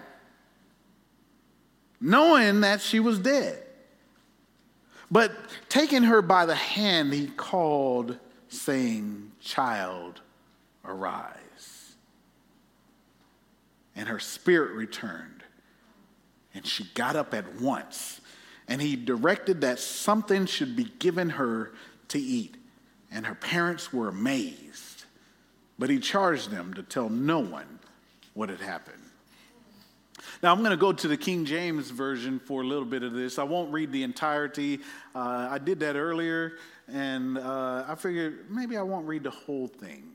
knowing 2.00 2.62
that 2.62 2.82
she 2.82 3.00
was 3.00 3.18
dead. 3.18 3.63
But 5.10 5.32
taking 5.68 6.04
her 6.04 6.22
by 6.22 6.46
the 6.46 6.56
hand, 6.56 7.13
he 7.13 7.28
called, 7.28 8.18
saying, 8.48 9.32
Child, 9.42 10.22
arise. 10.86 11.96
And 13.96 14.08
her 14.08 14.20
spirit 14.20 14.72
returned, 14.74 15.40
and 16.53 16.65
she 16.65 16.86
got 16.93 17.15
up 17.15 17.34
at 17.34 17.62
once. 17.62 18.22
And 18.67 18.81
he 18.81 18.96
directed 18.96 19.62
that 19.62 19.79
something 19.79 20.46
should 20.46 20.75
be 20.75 20.86
given 21.00 21.31
her 21.31 21.74
to 22.10 22.20
eat. 22.20 22.55
And 23.12 23.25
her 23.25 23.36
parents 23.36 23.91
were 23.91 24.08
amazed. 24.08 25.05
But 25.77 25.89
he 25.89 26.00
charged 26.00 26.51
them 26.51 26.74
to 26.75 26.84
tell 26.84 27.10
no 27.10 27.39
one 27.39 27.79
what 28.34 28.50
had 28.50 28.62
happened. 28.62 28.98
Now, 30.43 30.51
I'm 30.51 30.60
going 30.60 30.72
to 30.72 30.77
go 30.77 30.93
to 30.93 31.08
the 31.08 31.17
King 31.17 31.46
James 31.46 31.89
Version 31.89 32.39
for 32.39 32.62
a 32.62 32.65
little 32.65 32.86
bit 32.86 33.03
of 33.03 33.13
this. 33.13 33.38
I 33.38 33.43
won't 33.43 33.72
read 33.72 33.91
the 33.91 34.03
entirety. 34.03 34.79
Uh, 35.13 35.48
I 35.51 35.58
did 35.58 35.79
that 35.81 35.96
earlier, 35.96 36.58
and 36.88 37.38
uh, 37.38 37.86
I 37.88 37.96
figured 37.96 38.50
maybe 38.50 38.77
I 38.77 38.81
won't 38.81 39.08
read 39.08 39.24
the 39.24 39.31
whole 39.31 39.67
thing. 39.67 40.11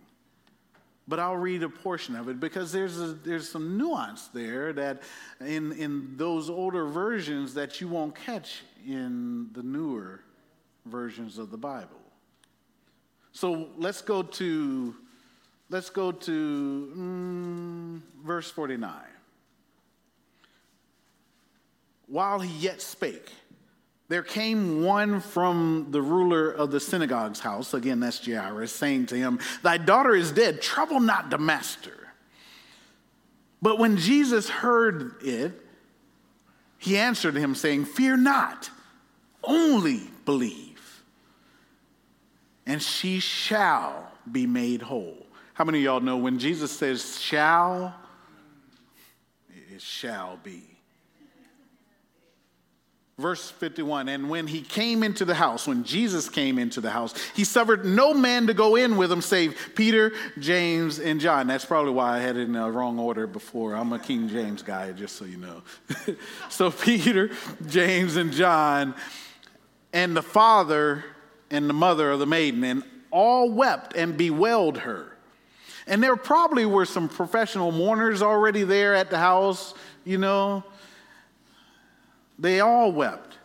But 1.08 1.20
I'll 1.20 1.36
read 1.36 1.62
a 1.62 1.68
portion 1.68 2.16
of 2.16 2.28
it 2.28 2.40
because 2.40 2.72
there's, 2.72 3.00
a, 3.00 3.12
there's 3.12 3.48
some 3.48 3.78
nuance 3.78 4.26
there 4.28 4.72
that 4.72 5.02
in, 5.40 5.72
in 5.72 6.16
those 6.16 6.50
older 6.50 6.86
versions 6.86 7.54
that 7.54 7.80
you 7.80 7.86
won't 7.86 8.14
catch 8.14 8.62
in 8.84 9.50
the 9.52 9.62
newer 9.62 10.20
versions 10.84 11.38
of 11.38 11.50
the 11.50 11.56
Bible. 11.56 12.00
So 13.32 13.68
let's 13.76 14.02
go 14.02 14.22
to 14.22 14.96
Let's 15.68 15.90
go 15.90 16.12
to 16.12 16.92
mm, 16.96 18.00
verse 18.24 18.50
49. 18.50 18.92
While 22.06 22.38
he 22.38 22.56
yet 22.58 22.80
spake, 22.80 23.32
there 24.08 24.22
came 24.22 24.82
one 24.84 25.20
from 25.20 25.88
the 25.90 26.00
ruler 26.00 26.50
of 26.50 26.70
the 26.70 26.78
synagogue's 26.78 27.40
house, 27.40 27.74
again, 27.74 27.98
that's 27.98 28.24
Jairus, 28.24 28.72
saying 28.72 29.06
to 29.06 29.16
him, 29.16 29.40
Thy 29.62 29.78
daughter 29.78 30.14
is 30.14 30.30
dead, 30.30 30.62
trouble 30.62 31.00
not 31.00 31.30
the 31.30 31.38
master. 31.38 32.08
But 33.60 33.78
when 33.78 33.96
Jesus 33.96 34.48
heard 34.48 35.14
it, 35.22 35.52
he 36.78 36.96
answered 36.96 37.34
him, 37.34 37.54
saying, 37.56 37.86
Fear 37.86 38.18
not, 38.18 38.70
only 39.42 40.02
believe, 40.24 41.02
and 42.64 42.80
she 42.80 43.18
shall 43.18 44.12
be 44.30 44.46
made 44.46 44.82
whole. 44.82 45.26
How 45.54 45.64
many 45.64 45.78
of 45.78 45.84
y'all 45.84 46.00
know 46.00 46.16
when 46.16 46.38
Jesus 46.38 46.70
says 46.70 47.20
shall, 47.20 47.94
it 49.72 49.82
shall 49.82 50.38
be? 50.44 50.75
Verse 53.18 53.50
51 53.50 54.10
And 54.10 54.28
when 54.28 54.46
he 54.46 54.60
came 54.60 55.02
into 55.02 55.24
the 55.24 55.34
house, 55.34 55.66
when 55.66 55.84
Jesus 55.84 56.28
came 56.28 56.58
into 56.58 56.82
the 56.82 56.90
house, 56.90 57.14
he 57.34 57.44
suffered 57.44 57.86
no 57.86 58.12
man 58.12 58.46
to 58.48 58.54
go 58.54 58.76
in 58.76 58.98
with 58.98 59.10
him 59.10 59.22
save 59.22 59.72
Peter, 59.74 60.12
James, 60.38 60.98
and 60.98 61.18
John. 61.18 61.46
That's 61.46 61.64
probably 61.64 61.92
why 61.92 62.16
I 62.16 62.18
had 62.18 62.36
it 62.36 62.42
in 62.42 62.52
the 62.52 62.70
wrong 62.70 62.98
order 62.98 63.26
before. 63.26 63.74
I'm 63.74 63.92
a 63.94 63.98
King 63.98 64.28
James 64.28 64.62
guy, 64.62 64.92
just 64.92 65.16
so 65.16 65.24
you 65.24 65.38
know. 65.38 65.62
so 66.50 66.70
Peter, 66.70 67.30
James, 67.66 68.16
and 68.16 68.32
John, 68.32 68.94
and 69.94 70.14
the 70.14 70.22
father 70.22 71.02
and 71.50 71.70
the 71.70 71.74
mother 71.74 72.10
of 72.10 72.18
the 72.18 72.26
maiden, 72.26 72.64
and 72.64 72.82
all 73.10 73.50
wept 73.50 73.96
and 73.96 74.18
bewailed 74.18 74.76
her. 74.78 75.16
And 75.86 76.02
there 76.02 76.16
probably 76.16 76.66
were 76.66 76.84
some 76.84 77.08
professional 77.08 77.72
mourners 77.72 78.20
already 78.20 78.64
there 78.64 78.94
at 78.94 79.08
the 79.08 79.18
house, 79.18 79.72
you 80.04 80.18
know. 80.18 80.64
They 82.38 82.60
all 82.60 82.92
wept 82.92 83.38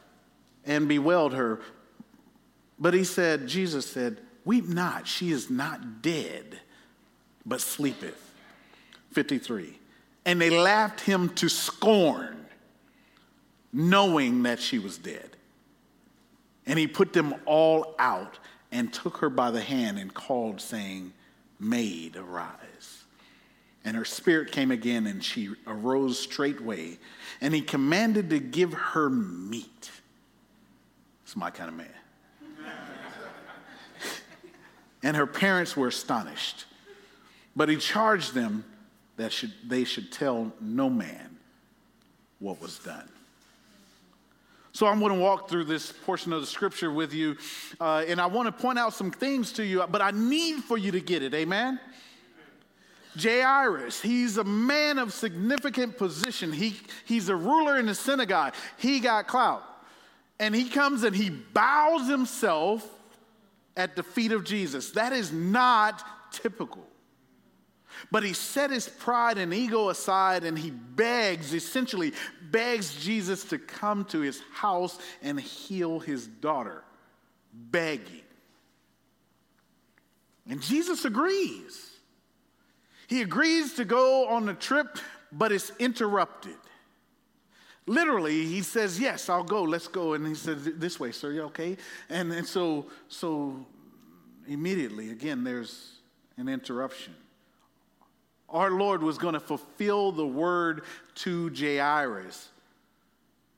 and 0.65 0.87
bewailed 0.87 1.33
her. 1.33 1.59
But 2.79 2.93
he 2.93 3.03
said, 3.03 3.47
Jesus 3.47 3.85
said, 3.85 4.19
Weep 4.43 4.67
not, 4.67 5.07
she 5.07 5.31
is 5.31 5.49
not 5.49 6.01
dead, 6.01 6.59
but 7.45 7.61
sleepeth. 7.61 8.33
53. 9.11 9.77
And 10.25 10.41
they 10.41 10.49
laughed 10.49 11.01
him 11.01 11.29
to 11.35 11.49
scorn, 11.49 12.45
knowing 13.73 14.43
that 14.43 14.59
she 14.59 14.79
was 14.79 14.97
dead. 14.97 15.35
And 16.65 16.77
he 16.79 16.87
put 16.87 17.13
them 17.13 17.35
all 17.45 17.95
out 17.99 18.39
and 18.71 18.91
took 18.93 19.17
her 19.17 19.29
by 19.29 19.51
the 19.51 19.61
hand 19.61 19.99
and 19.99 20.13
called, 20.13 20.61
saying, 20.61 21.13
Maid, 21.59 22.15
arise. 22.15 23.00
And 23.83 23.97
her 23.97 24.05
spirit 24.05 24.51
came 24.51 24.69
again, 24.69 25.07
and 25.07 25.23
she 25.23 25.49
arose 25.65 26.19
straightway. 26.19 26.99
And 27.41 27.53
he 27.53 27.61
commanded 27.61 28.29
to 28.29 28.39
give 28.39 28.73
her 28.73 29.09
meat. 29.09 29.89
It's 31.23 31.35
my 31.35 31.49
kind 31.49 31.69
of 31.69 31.75
man. 31.75 31.87
and 35.03 35.17
her 35.17 35.25
parents 35.25 35.75
were 35.75 35.87
astonished. 35.87 36.65
But 37.55 37.69
he 37.69 37.77
charged 37.77 38.33
them 38.33 38.65
that 39.17 39.31
should, 39.31 39.53
they 39.65 39.83
should 39.83 40.11
tell 40.11 40.51
no 40.61 40.89
man 40.89 41.37
what 42.39 42.61
was 42.61 42.79
done. 42.79 43.07
So 44.73 44.87
I'm 44.87 44.99
going 44.99 45.13
to 45.13 45.19
walk 45.19 45.49
through 45.49 45.65
this 45.65 45.91
portion 45.91 46.31
of 46.31 46.39
the 46.39 46.47
scripture 46.47 46.91
with 46.91 47.13
you, 47.13 47.35
uh, 47.79 48.05
and 48.07 48.21
I 48.21 48.27
want 48.27 48.47
to 48.47 48.51
point 48.51 48.79
out 48.79 48.93
some 48.93 49.11
things 49.11 49.51
to 49.53 49.65
you, 49.65 49.83
but 49.89 50.01
I 50.01 50.11
need 50.11 50.63
for 50.63 50.77
you 50.77 50.91
to 50.91 51.01
get 51.01 51.23
it. 51.23 51.33
Amen? 51.33 51.79
Jairus, 53.19 54.01
he's 54.01 54.37
a 54.37 54.43
man 54.43 54.97
of 54.97 55.13
significant 55.13 55.97
position. 55.97 56.51
He, 56.51 56.75
he's 57.05 57.29
a 57.29 57.35
ruler 57.35 57.77
in 57.77 57.87
the 57.87 57.95
synagogue. 57.95 58.53
He 58.77 58.99
got 58.99 59.27
clout. 59.27 59.63
And 60.39 60.55
he 60.55 60.69
comes 60.69 61.03
and 61.03 61.15
he 61.15 61.29
bows 61.29 62.07
himself 62.07 62.87
at 63.75 63.95
the 63.95 64.03
feet 64.03 64.31
of 64.31 64.43
Jesus. 64.43 64.91
That 64.91 65.13
is 65.13 65.31
not 65.31 66.03
typical. 66.31 66.87
But 68.09 68.23
he 68.23 68.33
set 68.33 68.71
his 68.71 68.87
pride 68.87 69.37
and 69.37 69.53
ego 69.53 69.89
aside 69.89 70.43
and 70.43 70.57
he 70.57 70.71
begs, 70.71 71.53
essentially, 71.53 72.13
begs 72.49 72.95
Jesus 73.03 73.43
to 73.45 73.59
come 73.59 74.05
to 74.05 74.21
his 74.21 74.41
house 74.53 74.97
and 75.21 75.39
heal 75.39 75.99
his 75.99 76.25
daughter. 76.27 76.83
Begging. 77.53 78.21
And 80.49 80.61
Jesus 80.61 81.05
agrees. 81.05 81.90
He 83.11 83.21
agrees 83.21 83.73
to 83.73 83.83
go 83.83 84.29
on 84.29 84.45
the 84.45 84.53
trip, 84.53 84.97
but 85.33 85.51
it's 85.51 85.73
interrupted. 85.79 86.55
Literally, 87.85 88.45
he 88.45 88.61
says, 88.61 89.01
Yes, 89.01 89.27
I'll 89.27 89.43
go, 89.43 89.63
let's 89.63 89.89
go. 89.89 90.13
And 90.13 90.25
he 90.25 90.33
says, 90.33 90.69
This 90.77 90.97
way, 90.97 91.11
sir, 91.11 91.33
you 91.33 91.41
okay? 91.41 91.75
And, 92.09 92.31
and 92.31 92.47
so, 92.47 92.85
so 93.09 93.65
immediately, 94.47 95.11
again, 95.11 95.43
there's 95.43 95.91
an 96.37 96.47
interruption. 96.47 97.13
Our 98.47 98.71
Lord 98.71 99.03
was 99.03 99.17
going 99.17 99.33
to 99.33 99.41
fulfill 99.41 100.13
the 100.13 100.25
word 100.25 100.83
to 101.15 101.53
Jairus 101.53 102.47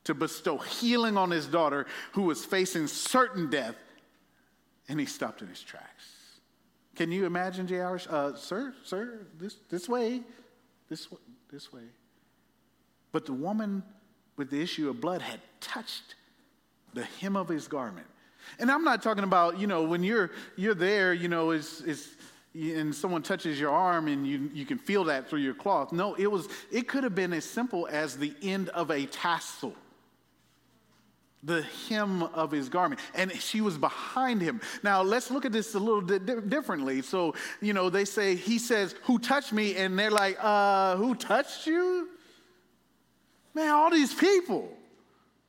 to 0.02 0.14
bestow 0.14 0.58
healing 0.58 1.16
on 1.16 1.30
his 1.30 1.46
daughter 1.46 1.86
who 2.10 2.22
was 2.22 2.44
facing 2.44 2.88
certain 2.88 3.50
death, 3.50 3.76
and 4.88 4.98
he 4.98 5.06
stopped 5.06 5.42
in 5.42 5.46
his 5.46 5.62
tracks. 5.62 6.13
Can 6.96 7.10
you 7.10 7.26
imagine 7.26 7.66
Jairus? 7.66 8.06
Uh, 8.06 8.36
sir, 8.36 8.74
sir, 8.84 9.26
this, 9.38 9.56
this 9.68 9.88
way, 9.88 10.22
this, 10.88 11.08
this 11.50 11.72
way. 11.72 11.82
But 13.12 13.26
the 13.26 13.32
woman 13.32 13.82
with 14.36 14.50
the 14.50 14.60
issue 14.60 14.88
of 14.88 15.00
blood 15.00 15.22
had 15.22 15.40
touched 15.60 16.14
the 16.92 17.04
hem 17.20 17.36
of 17.36 17.48
his 17.48 17.68
garment. 17.68 18.06
And 18.58 18.70
I'm 18.70 18.84
not 18.84 19.02
talking 19.02 19.24
about, 19.24 19.58
you 19.58 19.66
know, 19.66 19.82
when 19.82 20.02
you're, 20.02 20.30
you're 20.56 20.74
there, 20.74 21.12
you 21.12 21.28
know, 21.28 21.50
it's, 21.50 21.80
it's, 21.80 22.08
and 22.54 22.94
someone 22.94 23.22
touches 23.22 23.58
your 23.58 23.70
arm 23.70 24.06
and 24.06 24.26
you, 24.26 24.50
you 24.52 24.64
can 24.64 24.78
feel 24.78 25.04
that 25.04 25.28
through 25.28 25.40
your 25.40 25.54
cloth. 25.54 25.92
No, 25.92 26.14
it 26.14 26.30
was, 26.30 26.48
it 26.70 26.86
could 26.86 27.02
have 27.02 27.14
been 27.14 27.32
as 27.32 27.44
simple 27.44 27.88
as 27.90 28.16
the 28.16 28.32
end 28.42 28.68
of 28.70 28.90
a 28.90 29.06
tassel 29.06 29.74
the 31.44 31.62
hem 31.88 32.22
of 32.22 32.50
his 32.50 32.68
garment 32.68 33.00
and 33.14 33.30
she 33.32 33.60
was 33.60 33.76
behind 33.76 34.40
him 34.40 34.60
now 34.82 35.02
let's 35.02 35.30
look 35.30 35.44
at 35.44 35.52
this 35.52 35.74
a 35.74 35.78
little 35.78 36.00
bit 36.00 36.48
differently 36.48 37.02
so 37.02 37.34
you 37.60 37.72
know 37.72 37.90
they 37.90 38.04
say 38.04 38.34
he 38.34 38.58
says 38.58 38.94
who 39.02 39.18
touched 39.18 39.52
me 39.52 39.76
and 39.76 39.98
they're 39.98 40.10
like 40.10 40.38
uh 40.40 40.96
who 40.96 41.14
touched 41.14 41.66
you 41.66 42.08
Man, 43.54 43.70
all 43.70 43.90
these 43.90 44.12
people. 44.12 44.68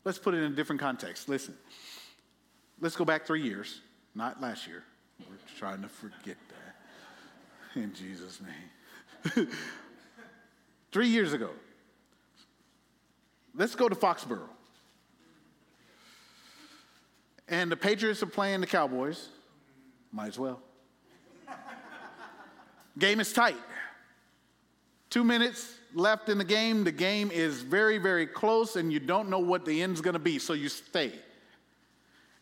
Let's 0.04 0.20
put 0.20 0.36
it 0.36 0.38
in 0.38 0.52
a 0.52 0.56
different 0.56 0.80
context. 0.80 1.28
Listen, 1.28 1.56
let's 2.80 2.96
go 2.96 3.04
back 3.04 3.26
three 3.26 3.42
years, 3.42 3.82
not 4.14 4.40
last 4.40 4.68
year. 4.68 4.84
We're 5.20 5.38
trying 5.58 5.82
to 5.82 5.88
forget 5.88 6.38
that 6.50 7.82
in 7.82 7.94
Jesus' 7.94 8.40
name. 8.42 9.48
three 10.92 11.08
years 11.08 11.34
ago. 11.34 11.50
Let's 13.56 13.74
go 13.74 13.90
to 13.90 13.96
Foxborough. 13.96 14.50
And 17.48 17.72
the 17.72 17.78
Patriots 17.78 18.24
are 18.24 18.28
playing 18.28 18.62
the 18.62 18.68
Cowboys. 18.68 19.30
Might 20.12 20.28
as 20.30 20.40
well. 20.40 20.62
Game 22.98 23.20
is 23.20 23.34
tight. 23.34 23.58
Two 25.10 25.24
minutes, 25.24 25.76
left 25.94 26.30
in 26.30 26.38
the 26.38 26.44
game. 26.44 26.84
The 26.84 26.92
game 26.92 27.30
is 27.32 27.62
very, 27.62 27.98
very 27.98 28.26
close, 28.26 28.76
and 28.76 28.92
you 28.92 29.00
don't 29.00 29.30
know 29.30 29.40
what 29.40 29.66
the 29.66 29.82
end's 29.82 30.02
going 30.02 30.14
to 30.14 30.20
be, 30.20 30.40
so 30.40 30.54
you 30.54 30.70
stay. 30.70 31.12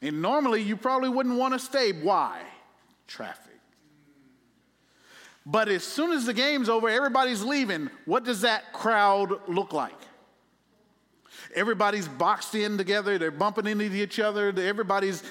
And 0.02 0.22
normally, 0.22 0.62
you 0.62 0.78
probably 0.78 1.10
wouldn't 1.10 1.38
want 1.38 1.54
to 1.54 1.60
stay. 1.60 1.92
Why? 1.92 2.42
Traffic. 3.08 3.60
But 5.46 5.68
as 5.68 5.84
soon 5.84 6.12
as 6.12 6.26
the 6.26 6.34
game's 6.34 6.70
over, 6.70 6.88
everybody's 6.88 7.44
leaving. 7.44 7.90
What 8.06 8.24
does 8.24 8.42
that 8.42 8.72
crowd 8.74 9.48
look 9.48 9.74
like? 9.74 10.00
Everybody's 11.56 12.08
boxed 12.08 12.56
in 12.56 12.78
together. 12.78 13.18
They're 13.18 13.32
bumping 13.32 13.68
into 13.68 13.86
each 13.94 14.20
other. 14.20 14.54
Everybody's 14.58 15.24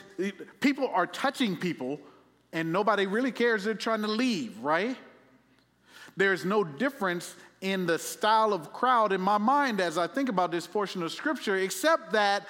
people 0.60 0.88
are 0.88 1.06
touching 1.06 1.56
people, 1.56 2.00
and 2.52 2.72
nobody 2.72 3.06
really 3.06 3.32
cares. 3.32 3.64
They're 3.64 3.74
trying 3.74 4.02
to 4.02 4.08
leave, 4.08 4.58
right? 4.58 4.96
There's 6.16 6.44
no 6.44 6.62
difference 6.64 7.34
in 7.60 7.86
the 7.86 7.98
style 7.98 8.52
of 8.52 8.72
crowd 8.72 9.12
in 9.12 9.20
my 9.20 9.38
mind 9.38 9.80
as 9.80 9.96
I 9.96 10.06
think 10.06 10.28
about 10.28 10.50
this 10.50 10.66
portion 10.66 11.02
of 11.02 11.12
scripture, 11.12 11.56
except 11.56 12.12
that 12.12 12.46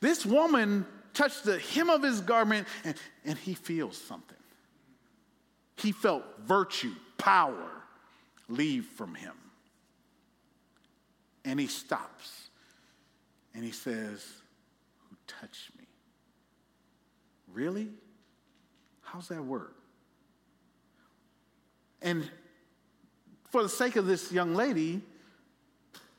this 0.00 0.26
woman 0.26 0.86
touched 1.14 1.44
the 1.44 1.58
hem 1.58 1.90
of 1.90 2.02
his 2.02 2.20
garment 2.20 2.68
and, 2.84 2.94
and 3.24 3.38
he 3.38 3.54
feels 3.54 3.96
something. 3.96 4.36
He 5.76 5.92
felt 5.92 6.24
virtue, 6.44 6.94
power 7.16 7.70
leave 8.48 8.84
from 8.84 9.14
him. 9.14 9.34
And 11.44 11.58
he 11.58 11.66
stops 11.66 12.47
and 13.54 13.64
he 13.64 13.70
says, 13.70 14.24
Who 15.08 15.16
touched 15.26 15.76
me? 15.78 15.84
Really? 17.52 17.88
How's 19.02 19.28
that 19.28 19.42
work? 19.42 19.76
And 22.02 22.28
for 23.50 23.62
the 23.62 23.68
sake 23.68 23.96
of 23.96 24.06
this 24.06 24.30
young 24.30 24.54
lady 24.54 25.00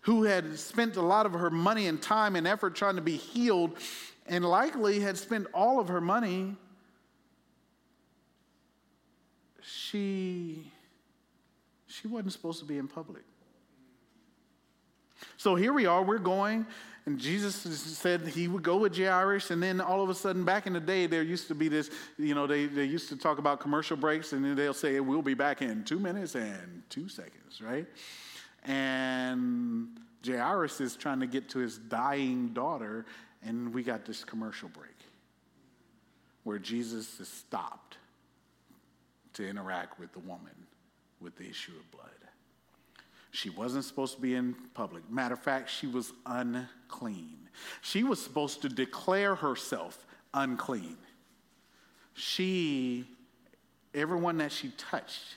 who 0.01 0.23
had 0.23 0.57
spent 0.57 0.95
a 0.95 1.01
lot 1.01 1.25
of 1.25 1.33
her 1.33 1.49
money 1.49 1.87
and 1.87 2.01
time 2.01 2.35
and 2.35 2.47
effort 2.47 2.75
trying 2.75 2.95
to 2.95 3.01
be 3.01 3.15
healed 3.15 3.77
and 4.25 4.43
likely 4.43 4.99
had 4.99 5.17
spent 5.17 5.47
all 5.53 5.79
of 5.79 5.87
her 5.87 6.01
money, 6.01 6.55
she, 9.61 10.71
she 11.87 12.07
wasn't 12.07 12.31
supposed 12.31 12.59
to 12.59 12.65
be 12.65 12.77
in 12.77 12.87
public. 12.87 13.23
So 15.37 15.55
here 15.55 15.73
we 15.73 15.85
are, 15.85 16.03
we're 16.03 16.17
going, 16.17 16.65
and 17.05 17.17
Jesus 17.17 17.55
said 17.55 18.27
he 18.27 18.47
would 18.47 18.63
go 18.63 18.77
with 18.77 18.95
Jairus, 18.95 19.51
and 19.51 19.61
then 19.61 19.81
all 19.81 20.01
of 20.01 20.09
a 20.09 20.15
sudden, 20.15 20.43
back 20.43 20.67
in 20.67 20.73
the 20.73 20.79
day, 20.79 21.07
there 21.07 21.23
used 21.23 21.47
to 21.47 21.55
be 21.55 21.67
this, 21.67 21.89
you 22.17 22.35
know, 22.35 22.45
they, 22.45 22.65
they 22.65 22.85
used 22.85 23.09
to 23.09 23.15
talk 23.15 23.37
about 23.37 23.59
commercial 23.59 23.97
breaks, 23.97 24.33
and 24.33 24.43
then 24.43 24.55
they'll 24.55 24.73
say, 24.73 24.99
we'll 24.99 25.21
be 25.21 25.33
back 25.33 25.61
in 25.61 25.83
two 25.83 25.99
minutes 25.99 26.35
and 26.35 26.83
two 26.89 27.09
seconds, 27.09 27.61
right? 27.61 27.87
And 28.63 29.99
Jairus 30.25 30.81
is 30.81 30.95
trying 30.95 31.19
to 31.21 31.27
get 31.27 31.49
to 31.49 31.59
his 31.59 31.77
dying 31.77 32.49
daughter, 32.49 33.05
and 33.43 33.73
we 33.73 33.83
got 33.83 34.05
this 34.05 34.23
commercial 34.23 34.69
break 34.69 34.89
where 36.43 36.59
Jesus 36.59 37.19
is 37.19 37.27
stopped 37.27 37.97
to 39.33 39.47
interact 39.47 39.99
with 39.99 40.11
the 40.13 40.19
woman 40.19 40.55
with 41.21 41.35
the 41.37 41.47
issue 41.47 41.73
of 41.77 41.91
blood. 41.91 42.09
She 43.31 43.49
wasn't 43.49 43.85
supposed 43.85 44.15
to 44.15 44.21
be 44.21 44.35
in 44.35 44.55
public. 44.73 45.09
Matter 45.09 45.35
of 45.35 45.39
fact, 45.41 45.69
she 45.69 45.87
was 45.87 46.11
unclean. 46.25 47.37
She 47.81 48.03
was 48.03 48.21
supposed 48.21 48.61
to 48.63 48.69
declare 48.69 49.35
herself 49.35 50.05
unclean. 50.33 50.97
She, 52.13 53.05
everyone 53.93 54.37
that 54.37 54.51
she 54.51 54.71
touched, 54.77 55.35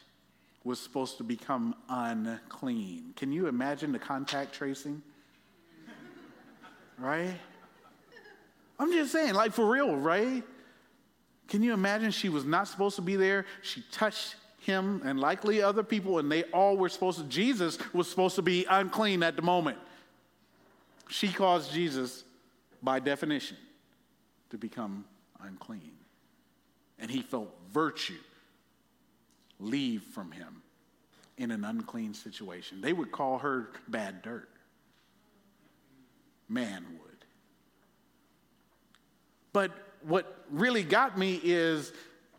was 0.65 0.81
supposed 0.81 1.17
to 1.19 1.25
become 1.25 1.75
unclean. 1.89 3.13
Can 3.17 3.33
you 3.33 3.47
imagine 3.47 3.93
the 3.93 3.99
contact 3.99 4.55
tracing? 4.55 5.03
Right? 6.99 7.35
I'm 8.79 8.93
just 8.93 9.13
saying, 9.13 9.35
like 9.35 9.53
for 9.53 9.69
real, 9.69 9.97
right? 9.97 10.43
Can 11.49 11.63
you 11.63 11.73
imagine 11.73 12.11
she 12.11 12.29
was 12.29 12.45
not 12.45 12.69
supposed 12.69 12.97
to 12.97 13.03
be 13.03 13.17
there? 13.17 13.45
She 13.61 13.83
touched 13.93 14.37
him 14.62 15.03
and 15.05 15.18
likely 15.18 15.62
other 15.62 15.83
people, 15.83 16.18
and 16.18 16.31
they 16.31 16.44
all 16.44 16.77
were 16.77 16.88
supposed 16.88 17.18
to, 17.18 17.25
Jesus 17.25 17.79
was 17.92 18.09
supposed 18.09 18.37
to 18.37 18.42
be 18.42 18.64
unclean 18.68 19.22
at 19.22 19.37
the 19.37 19.42
moment. 19.42 19.79
She 21.09 21.29
caused 21.29 21.72
Jesus, 21.72 22.25
by 22.83 23.01
definition, 23.01 23.57
to 24.51 24.59
become 24.59 25.05
unclean. 25.42 25.92
And 26.98 27.11
he 27.11 27.22
felt 27.22 27.53
virtue 27.72 28.18
leave 29.59 30.03
from 30.03 30.31
him 30.31 30.62
in 31.38 31.51
an 31.51 31.64
unclean 31.64 32.14
situation. 32.14 32.81
They 32.81 32.92
would 32.92 33.12
call 33.12 33.38
her 33.38 33.70
bad 33.88 34.22
dirt. 34.22 34.48
Man 36.48 36.85
would. 37.01 37.12
But 39.53 39.72
what 40.03 40.44
really 40.51 40.83
got 40.83 41.18
me 41.18 41.40
is 41.42 41.92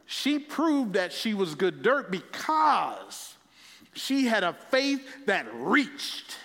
she 0.06 0.40
proved 0.40 0.94
that 0.94 1.14
she 1.14 1.34
was 1.34 1.56
good 1.56 1.82
dirt 1.82 2.12
because 2.12 3.36
she 3.94 4.26
had 4.26 4.44
a 4.44 4.54
faith 4.54 5.26
that 5.26 5.46
reached. 5.54 6.38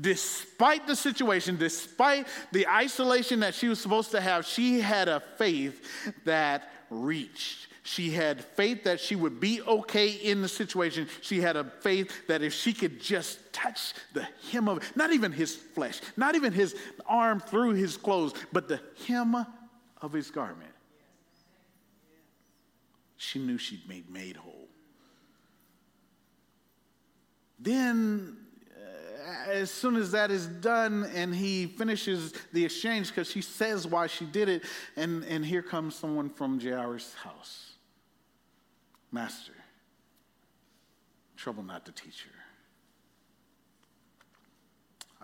Despite 0.00 0.86
the 0.86 0.96
situation, 0.96 1.56
despite 1.56 2.26
the 2.50 2.66
isolation 2.66 3.40
that 3.40 3.54
she 3.54 3.68
was 3.68 3.80
supposed 3.80 4.10
to 4.10 4.20
have, 4.20 4.44
she 4.44 4.80
had 4.80 5.08
a 5.08 5.20
faith 5.20 6.14
that 6.24 6.70
reached. 6.90 7.68
She 7.84 8.10
had 8.10 8.42
faith 8.42 8.84
that 8.84 8.98
she 8.98 9.14
would 9.14 9.38
be 9.38 9.60
okay 9.62 10.08
in 10.08 10.40
the 10.40 10.48
situation. 10.48 11.06
She 11.20 11.40
had 11.40 11.56
a 11.56 11.64
faith 11.64 12.26
that 12.28 12.42
if 12.42 12.54
she 12.54 12.72
could 12.72 13.00
just 13.00 13.52
touch 13.52 13.92
the 14.14 14.26
hem 14.50 14.68
of, 14.68 14.96
not 14.96 15.12
even 15.12 15.30
his 15.30 15.54
flesh, 15.54 16.00
not 16.16 16.34
even 16.34 16.52
his 16.52 16.74
arm 17.06 17.40
through 17.40 17.74
his 17.74 17.96
clothes, 17.96 18.32
but 18.52 18.68
the 18.68 18.80
hem 19.06 19.46
of 20.00 20.12
his 20.12 20.30
garment, 20.30 20.73
she 23.24 23.38
knew 23.38 23.58
she'd 23.58 23.88
made 23.88 24.10
made 24.10 24.36
whole. 24.36 24.68
Then, 27.58 28.36
uh, 28.76 29.50
as 29.50 29.70
soon 29.70 29.96
as 29.96 30.12
that 30.12 30.30
is 30.30 30.46
done 30.46 31.08
and 31.14 31.34
he 31.34 31.66
finishes 31.66 32.34
the 32.52 32.64
exchange, 32.64 33.08
because 33.08 33.30
she 33.30 33.40
says 33.40 33.86
why 33.86 34.06
she 34.06 34.26
did 34.26 34.48
it, 34.48 34.64
and, 34.96 35.24
and 35.24 35.44
here 35.44 35.62
comes 35.62 35.94
someone 35.94 36.28
from 36.28 36.60
Jairus' 36.60 37.14
house. 37.14 37.72
Master, 39.10 39.54
trouble 41.36 41.62
not 41.62 41.86
to 41.86 41.92
teach 41.92 42.24
her. 42.24 42.30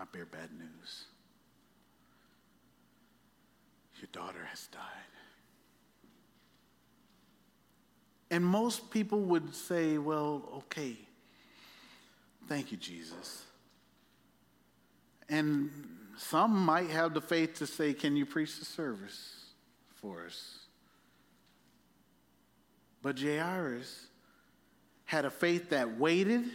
I 0.01 0.05
bear 0.11 0.25
bad 0.25 0.49
news. 0.57 1.05
Your 3.99 4.09
daughter 4.11 4.43
has 4.49 4.65
died. 4.67 5.10
And 8.31 8.45
most 8.45 8.89
people 8.89 9.19
would 9.19 9.53
say, 9.53 9.97
well, 9.97 10.41
okay, 10.55 10.97
thank 12.47 12.71
you, 12.71 12.77
Jesus. 12.77 13.43
And 15.27 15.69
some 16.17 16.57
might 16.57 16.89
have 16.89 17.13
the 17.13 17.21
faith 17.21 17.55
to 17.55 17.67
say, 17.67 17.93
can 17.93 18.15
you 18.15 18.25
preach 18.25 18.57
the 18.57 18.65
service 18.65 19.45
for 19.95 20.25
us? 20.25 20.59
But 23.01 23.19
Jairus 23.19 24.07
had 25.05 25.25
a 25.25 25.29
faith 25.29 25.71
that 25.71 25.99
waited 25.99 26.45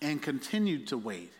and 0.00 0.22
continued 0.22 0.86
to 0.88 0.96
wait. 0.96 1.32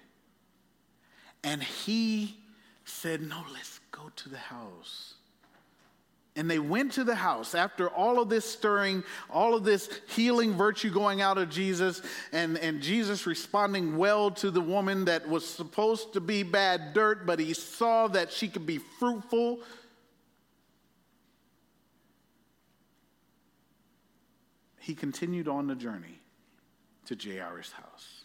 And 1.42 1.62
he 1.62 2.36
said, 2.84 3.22
No, 3.22 3.42
let's 3.52 3.78
go 3.90 4.10
to 4.16 4.28
the 4.28 4.38
house. 4.38 5.14
And 6.36 6.50
they 6.50 6.58
went 6.58 6.92
to 6.92 7.04
the 7.04 7.14
house 7.14 7.54
after 7.54 7.88
all 7.88 8.20
of 8.20 8.28
this 8.28 8.44
stirring, 8.44 9.04
all 9.30 9.54
of 9.54 9.62
this 9.62 9.88
healing 10.08 10.54
virtue 10.54 10.90
going 10.90 11.20
out 11.20 11.38
of 11.38 11.48
Jesus, 11.48 12.02
and, 12.32 12.58
and 12.58 12.82
Jesus 12.82 13.24
responding 13.24 13.96
well 13.96 14.32
to 14.32 14.50
the 14.50 14.60
woman 14.60 15.04
that 15.04 15.28
was 15.28 15.48
supposed 15.48 16.12
to 16.14 16.20
be 16.20 16.42
bad 16.42 16.92
dirt, 16.92 17.24
but 17.24 17.38
he 17.38 17.54
saw 17.54 18.08
that 18.08 18.32
she 18.32 18.48
could 18.48 18.66
be 18.66 18.78
fruitful. 18.78 19.60
He 24.80 24.94
continued 24.94 25.46
on 25.46 25.68
the 25.68 25.76
journey 25.76 26.20
to 27.06 27.16
Jairus' 27.16 27.70
house. 27.70 28.23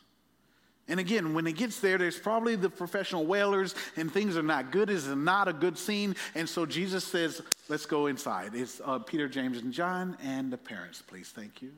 And 0.89 0.99
again, 0.99 1.35
when 1.35 1.45
it 1.45 1.55
gets 1.55 1.79
there, 1.79 1.99
there's 1.99 2.19
probably 2.19 2.55
the 2.55 2.69
professional 2.69 3.27
wailers 3.27 3.75
and 3.95 4.11
things 4.11 4.35
are 4.35 4.43
not 4.43 4.71
good. 4.71 4.89
It's 4.89 5.05
not 5.05 5.47
a 5.47 5.53
good 5.53 5.77
scene. 5.77 6.15
And 6.33 6.49
so 6.49 6.65
Jesus 6.65 7.03
says, 7.03 7.41
Let's 7.69 7.85
go 7.85 8.07
inside. 8.07 8.55
It's 8.55 8.81
uh, 8.83 8.97
Peter, 8.97 9.29
James, 9.29 9.59
and 9.59 9.71
John, 9.71 10.17
and 10.23 10.51
the 10.51 10.57
parents, 10.57 11.03
please. 11.03 11.29
Thank 11.29 11.61
you. 11.61 11.71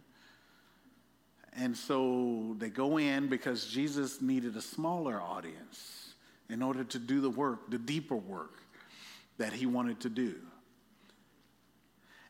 And 1.54 1.76
so 1.76 2.56
they 2.58 2.70
go 2.70 2.98
in 2.98 3.28
because 3.28 3.68
Jesus 3.68 4.22
needed 4.22 4.56
a 4.56 4.62
smaller 4.62 5.22
audience 5.22 6.14
in 6.50 6.62
order 6.62 6.86
to 6.86 6.98
do 6.98 7.20
the 7.20 7.30
work, 7.30 7.70
the 7.70 7.78
deeper 7.78 8.16
work 8.16 8.60
that 9.38 9.52
he 9.52 9.66
wanted 9.66 10.00
to 10.02 10.10
do. 10.10 10.36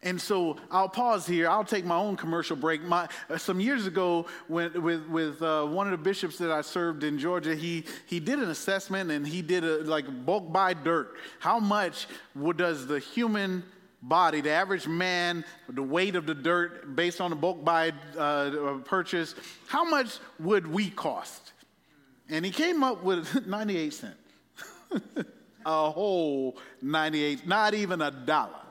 And 0.03 0.19
so 0.19 0.57
I'll 0.71 0.89
pause 0.89 1.27
here. 1.27 1.47
I'll 1.47 1.63
take 1.63 1.85
my 1.85 1.95
own 1.95 2.15
commercial 2.15 2.55
break. 2.55 2.81
My, 2.81 3.07
uh, 3.29 3.37
some 3.37 3.59
years 3.59 3.85
ago, 3.85 4.25
when, 4.47 4.81
with, 4.81 5.05
with 5.07 5.41
uh, 5.43 5.65
one 5.65 5.85
of 5.85 5.91
the 5.91 6.03
bishops 6.03 6.39
that 6.39 6.51
I 6.51 6.61
served 6.61 7.03
in 7.03 7.19
Georgia, 7.19 7.53
he, 7.53 7.85
he 8.07 8.19
did 8.19 8.39
an 8.39 8.49
assessment 8.49 9.11
and 9.11 9.27
he 9.27 9.43
did 9.43 9.63
a, 9.63 9.83
like 9.83 10.25
bulk 10.25 10.51
buy 10.51 10.73
dirt. 10.73 11.15
How 11.39 11.59
much 11.59 12.07
would, 12.33 12.57
does 12.57 12.87
the 12.87 12.97
human 12.97 13.63
body, 14.01 14.41
the 14.41 14.49
average 14.49 14.87
man, 14.87 15.45
the 15.69 15.83
weight 15.83 16.15
of 16.15 16.25
the 16.25 16.33
dirt 16.33 16.95
based 16.95 17.21
on 17.21 17.29
the 17.29 17.35
bulk 17.35 17.63
buy 17.63 17.93
uh, 18.17 18.79
purchase, 18.83 19.35
how 19.67 19.83
much 19.83 20.17
would 20.39 20.65
we 20.65 20.89
cost? 20.89 21.51
And 22.27 22.43
he 22.43 22.51
came 22.51 22.83
up 22.83 23.03
with 23.03 23.45
98 23.47 23.93
cents. 23.93 24.15
a 25.65 25.91
whole 25.91 26.57
98, 26.81 27.47
not 27.47 27.75
even 27.75 28.01
a 28.01 28.09
dollar. 28.09 28.61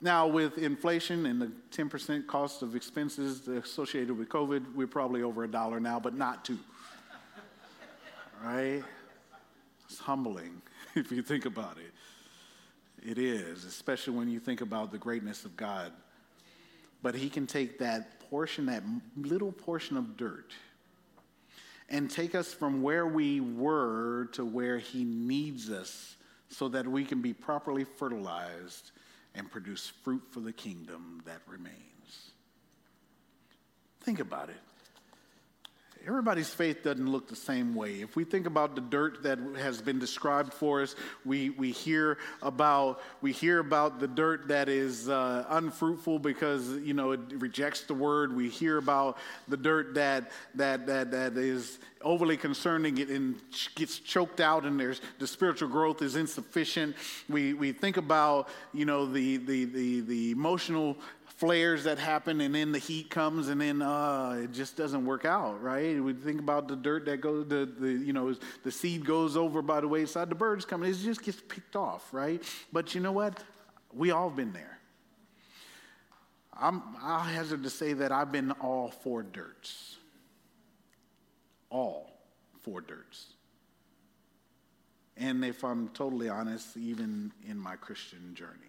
Now, 0.00 0.26
with 0.26 0.58
inflation 0.58 1.24
and 1.24 1.40
the 1.40 1.50
10% 1.70 2.26
cost 2.26 2.62
of 2.62 2.76
expenses 2.76 3.48
associated 3.48 4.16
with 4.16 4.28
COVID, 4.28 4.74
we're 4.74 4.86
probably 4.86 5.22
over 5.22 5.44
a 5.44 5.48
dollar 5.48 5.80
now, 5.80 5.98
but 5.98 6.14
not 6.14 6.44
two. 6.44 6.58
right? 8.44 8.82
It's 9.88 9.98
humbling 9.98 10.60
if 10.94 11.10
you 11.10 11.22
think 11.22 11.46
about 11.46 11.78
it. 11.78 11.92
It 13.08 13.18
is, 13.18 13.64
especially 13.64 14.14
when 14.14 14.28
you 14.28 14.38
think 14.38 14.60
about 14.60 14.90
the 14.92 14.98
greatness 14.98 15.44
of 15.44 15.56
God. 15.56 15.92
But 17.02 17.14
He 17.14 17.30
can 17.30 17.46
take 17.46 17.78
that 17.78 18.20
portion, 18.28 18.66
that 18.66 18.82
little 19.16 19.52
portion 19.52 19.96
of 19.96 20.16
dirt, 20.16 20.52
and 21.88 22.10
take 22.10 22.34
us 22.34 22.52
from 22.52 22.82
where 22.82 23.06
we 23.06 23.40
were 23.40 24.28
to 24.32 24.44
where 24.44 24.78
He 24.78 25.04
needs 25.04 25.70
us 25.70 26.16
so 26.50 26.68
that 26.68 26.86
we 26.86 27.04
can 27.04 27.22
be 27.22 27.32
properly 27.32 27.84
fertilized 27.84 28.90
and 29.36 29.50
produce 29.50 29.92
fruit 30.02 30.22
for 30.30 30.40
the 30.40 30.52
kingdom 30.52 31.22
that 31.26 31.40
remains. 31.46 32.32
Think 34.00 34.20
about 34.20 34.48
it. 34.48 34.56
Everybody's 36.06 36.50
faith 36.50 36.84
doesn't 36.84 37.10
look 37.10 37.26
the 37.26 37.34
same 37.34 37.74
way. 37.74 38.00
If 38.00 38.14
we 38.14 38.22
think 38.22 38.46
about 38.46 38.76
the 38.76 38.80
dirt 38.80 39.24
that 39.24 39.40
has 39.58 39.82
been 39.82 39.98
described 39.98 40.54
for 40.54 40.80
us, 40.82 40.94
we, 41.24 41.50
we, 41.50 41.72
hear, 41.72 42.18
about, 42.42 43.00
we 43.22 43.32
hear 43.32 43.58
about 43.58 43.98
the 43.98 44.06
dirt 44.06 44.46
that 44.46 44.68
is 44.68 45.08
uh, 45.08 45.44
unfruitful 45.48 46.20
because 46.20 46.68
you 46.78 46.94
know 46.94 47.10
it 47.10 47.20
rejects 47.32 47.80
the 47.80 47.94
word. 47.94 48.36
We 48.36 48.48
hear 48.48 48.78
about 48.78 49.18
the 49.48 49.56
dirt 49.56 49.94
that, 49.94 50.30
that, 50.54 50.86
that, 50.86 51.10
that 51.10 51.36
is 51.36 51.80
overly 52.02 52.36
concerning 52.36 53.00
and 53.00 53.34
gets 53.74 53.98
choked 53.98 54.40
out 54.40 54.64
and 54.64 54.78
there's 54.78 55.00
the 55.18 55.26
spiritual 55.26 55.68
growth 55.68 56.02
is 56.02 56.14
insufficient. 56.14 56.94
We, 57.28 57.52
we 57.52 57.72
think 57.72 57.96
about 57.96 58.48
you 58.72 58.84
know 58.84 59.06
the, 59.06 59.38
the, 59.38 59.64
the, 59.64 60.00
the 60.02 60.30
emotional 60.30 60.98
flares 61.36 61.84
that 61.84 61.98
happen 61.98 62.40
and 62.40 62.54
then 62.54 62.72
the 62.72 62.78
heat 62.78 63.10
comes 63.10 63.48
and 63.48 63.60
then 63.60 63.82
uh, 63.82 64.40
it 64.42 64.52
just 64.52 64.74
doesn't 64.74 65.04
work 65.04 65.26
out 65.26 65.62
right? 65.62 66.02
We 66.02 66.14
think 66.14 66.40
about 66.40 66.66
the 66.66 66.76
dirt 66.76 67.04
that 67.06 67.20
goes 67.20 67.46
the, 67.46 67.70
the 67.78 67.92
you 67.92 68.12
know 68.14 68.34
the 68.64 68.72
seed 68.72 69.04
goes 69.04 69.36
over 69.36 69.60
by 69.60 69.80
the 69.80 69.88
wayside 69.88 70.30
the 70.30 70.34
birds 70.34 70.64
come 70.64 70.82
it 70.82 70.94
just 70.94 71.22
gets 71.22 71.40
picked 71.40 71.76
off 71.76 72.12
right? 72.12 72.42
But 72.72 72.94
you 72.94 73.02
know 73.02 73.12
what? 73.12 73.42
We 73.92 74.10
all 74.10 74.30
been 74.30 74.52
there. 74.52 74.78
I'm, 76.58 76.82
i'll 77.02 77.20
hazard 77.20 77.62
to 77.64 77.70
say 77.70 77.92
that 77.92 78.10
i've 78.10 78.32
been 78.32 78.52
all 78.52 78.88
four 78.88 79.22
dirts. 79.22 79.96
All 81.68 82.10
four 82.62 82.80
dirts. 82.80 83.26
And 85.18 85.44
if 85.44 85.64
i'm 85.64 85.88
totally 85.88 86.30
honest 86.30 86.78
even 86.78 87.30
in 87.46 87.58
my 87.58 87.76
christian 87.76 88.34
journey 88.34 88.65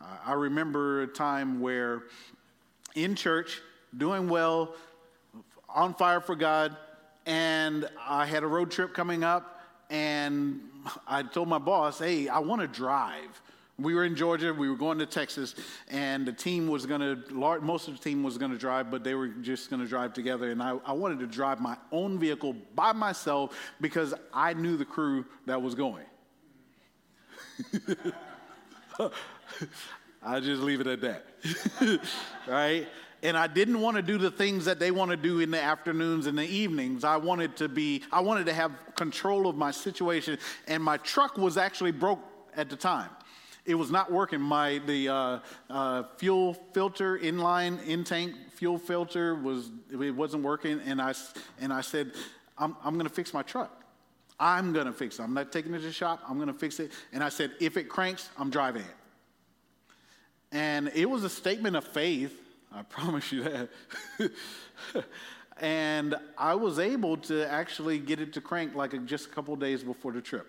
uh, 0.00 0.04
I 0.24 0.32
remember 0.34 1.02
a 1.02 1.06
time 1.06 1.60
where 1.60 2.04
in 2.94 3.14
church, 3.14 3.60
doing 3.96 4.28
well, 4.28 4.74
on 5.68 5.94
fire 5.94 6.20
for 6.20 6.34
God, 6.34 6.76
and 7.26 7.88
I 8.06 8.26
had 8.26 8.42
a 8.42 8.46
road 8.46 8.70
trip 8.70 8.94
coming 8.94 9.24
up, 9.24 9.60
and 9.90 10.60
I 11.06 11.22
told 11.22 11.48
my 11.48 11.58
boss, 11.58 11.98
hey, 11.98 12.28
I 12.28 12.38
want 12.38 12.62
to 12.62 12.68
drive. 12.68 13.42
We 13.78 13.94
were 13.94 14.04
in 14.04 14.16
Georgia, 14.16 14.54
we 14.54 14.70
were 14.70 14.76
going 14.76 14.98
to 14.98 15.06
Texas, 15.06 15.54
and 15.88 16.26
the 16.26 16.32
team 16.32 16.66
was 16.66 16.86
going 16.86 17.00
to, 17.00 17.34
most 17.60 17.88
of 17.88 17.94
the 17.94 18.02
team 18.02 18.22
was 18.22 18.38
going 18.38 18.50
to 18.50 18.56
drive, 18.56 18.90
but 18.90 19.04
they 19.04 19.14
were 19.14 19.28
just 19.28 19.68
going 19.68 19.82
to 19.82 19.88
drive 19.88 20.14
together. 20.14 20.50
And 20.50 20.62
I, 20.62 20.78
I 20.86 20.92
wanted 20.92 21.18
to 21.18 21.26
drive 21.26 21.60
my 21.60 21.76
own 21.92 22.18
vehicle 22.18 22.56
by 22.74 22.92
myself 22.92 23.54
because 23.80 24.14
I 24.32 24.54
knew 24.54 24.78
the 24.78 24.86
crew 24.86 25.26
that 25.44 25.60
was 25.60 25.74
going. 25.74 26.06
I 30.22 30.40
just 30.40 30.62
leave 30.62 30.80
it 30.80 30.86
at 30.86 31.00
that. 31.02 32.00
right? 32.48 32.86
And 33.22 33.36
I 33.36 33.46
didn't 33.46 33.80
want 33.80 33.96
to 33.96 34.02
do 34.02 34.18
the 34.18 34.30
things 34.30 34.64
that 34.66 34.78
they 34.78 34.90
want 34.90 35.10
to 35.10 35.16
do 35.16 35.40
in 35.40 35.50
the 35.50 35.60
afternoons 35.60 36.26
and 36.26 36.36
the 36.36 36.46
evenings. 36.46 37.04
I 37.04 37.16
wanted 37.16 37.56
to 37.56 37.68
be, 37.68 38.02
I 38.12 38.20
wanted 38.20 38.46
to 38.46 38.52
have 38.52 38.72
control 38.94 39.46
of 39.46 39.56
my 39.56 39.70
situation. 39.70 40.38
And 40.66 40.82
my 40.82 40.96
truck 40.98 41.38
was 41.38 41.56
actually 41.56 41.92
broke 41.92 42.20
at 42.56 42.68
the 42.68 42.76
time. 42.76 43.10
It 43.64 43.74
was 43.74 43.90
not 43.90 44.12
working. 44.12 44.40
My 44.40 44.80
the 44.86 45.08
uh, 45.08 45.38
uh, 45.68 46.04
fuel 46.18 46.54
filter 46.72 47.18
inline 47.18 47.84
in 47.84 48.04
tank 48.04 48.34
fuel 48.54 48.78
filter 48.78 49.34
was 49.34 49.70
it 49.90 50.14
wasn't 50.14 50.44
working, 50.44 50.80
and 50.86 51.02
I 51.02 51.14
and 51.60 51.72
I 51.72 51.80
said, 51.80 52.12
I'm 52.56 52.76
I'm 52.84 52.94
going 52.94 53.08
to 53.08 53.12
fix 53.12 53.34
my 53.34 53.42
truck. 53.42 53.85
I'm 54.38 54.72
going 54.72 54.86
to 54.86 54.92
fix 54.92 55.18
it. 55.18 55.22
I'm 55.22 55.34
not 55.34 55.50
taking 55.50 55.72
it 55.74 55.78
to 55.78 55.84
the 55.84 55.92
shop. 55.92 56.22
I'm 56.28 56.36
going 56.36 56.48
to 56.48 56.54
fix 56.54 56.78
it. 56.80 56.92
And 57.12 57.24
I 57.24 57.28
said, 57.30 57.52
if 57.60 57.76
it 57.76 57.88
cranks, 57.88 58.28
I'm 58.38 58.50
driving 58.50 58.82
it. 58.82 58.96
And 60.52 60.90
it 60.94 61.08
was 61.08 61.24
a 61.24 61.30
statement 61.30 61.76
of 61.76 61.84
faith, 61.84 62.38
I 62.72 62.82
promise 62.82 63.32
you 63.32 63.44
that. 63.44 63.68
and 65.60 66.14
I 66.36 66.54
was 66.54 66.78
able 66.78 67.16
to 67.18 67.50
actually 67.50 67.98
get 67.98 68.20
it 68.20 68.34
to 68.34 68.40
crank 68.40 68.74
like 68.74 68.92
a, 68.94 68.98
just 68.98 69.26
a 69.26 69.30
couple 69.30 69.56
days 69.56 69.82
before 69.82 70.12
the 70.12 70.20
trip. 70.20 70.46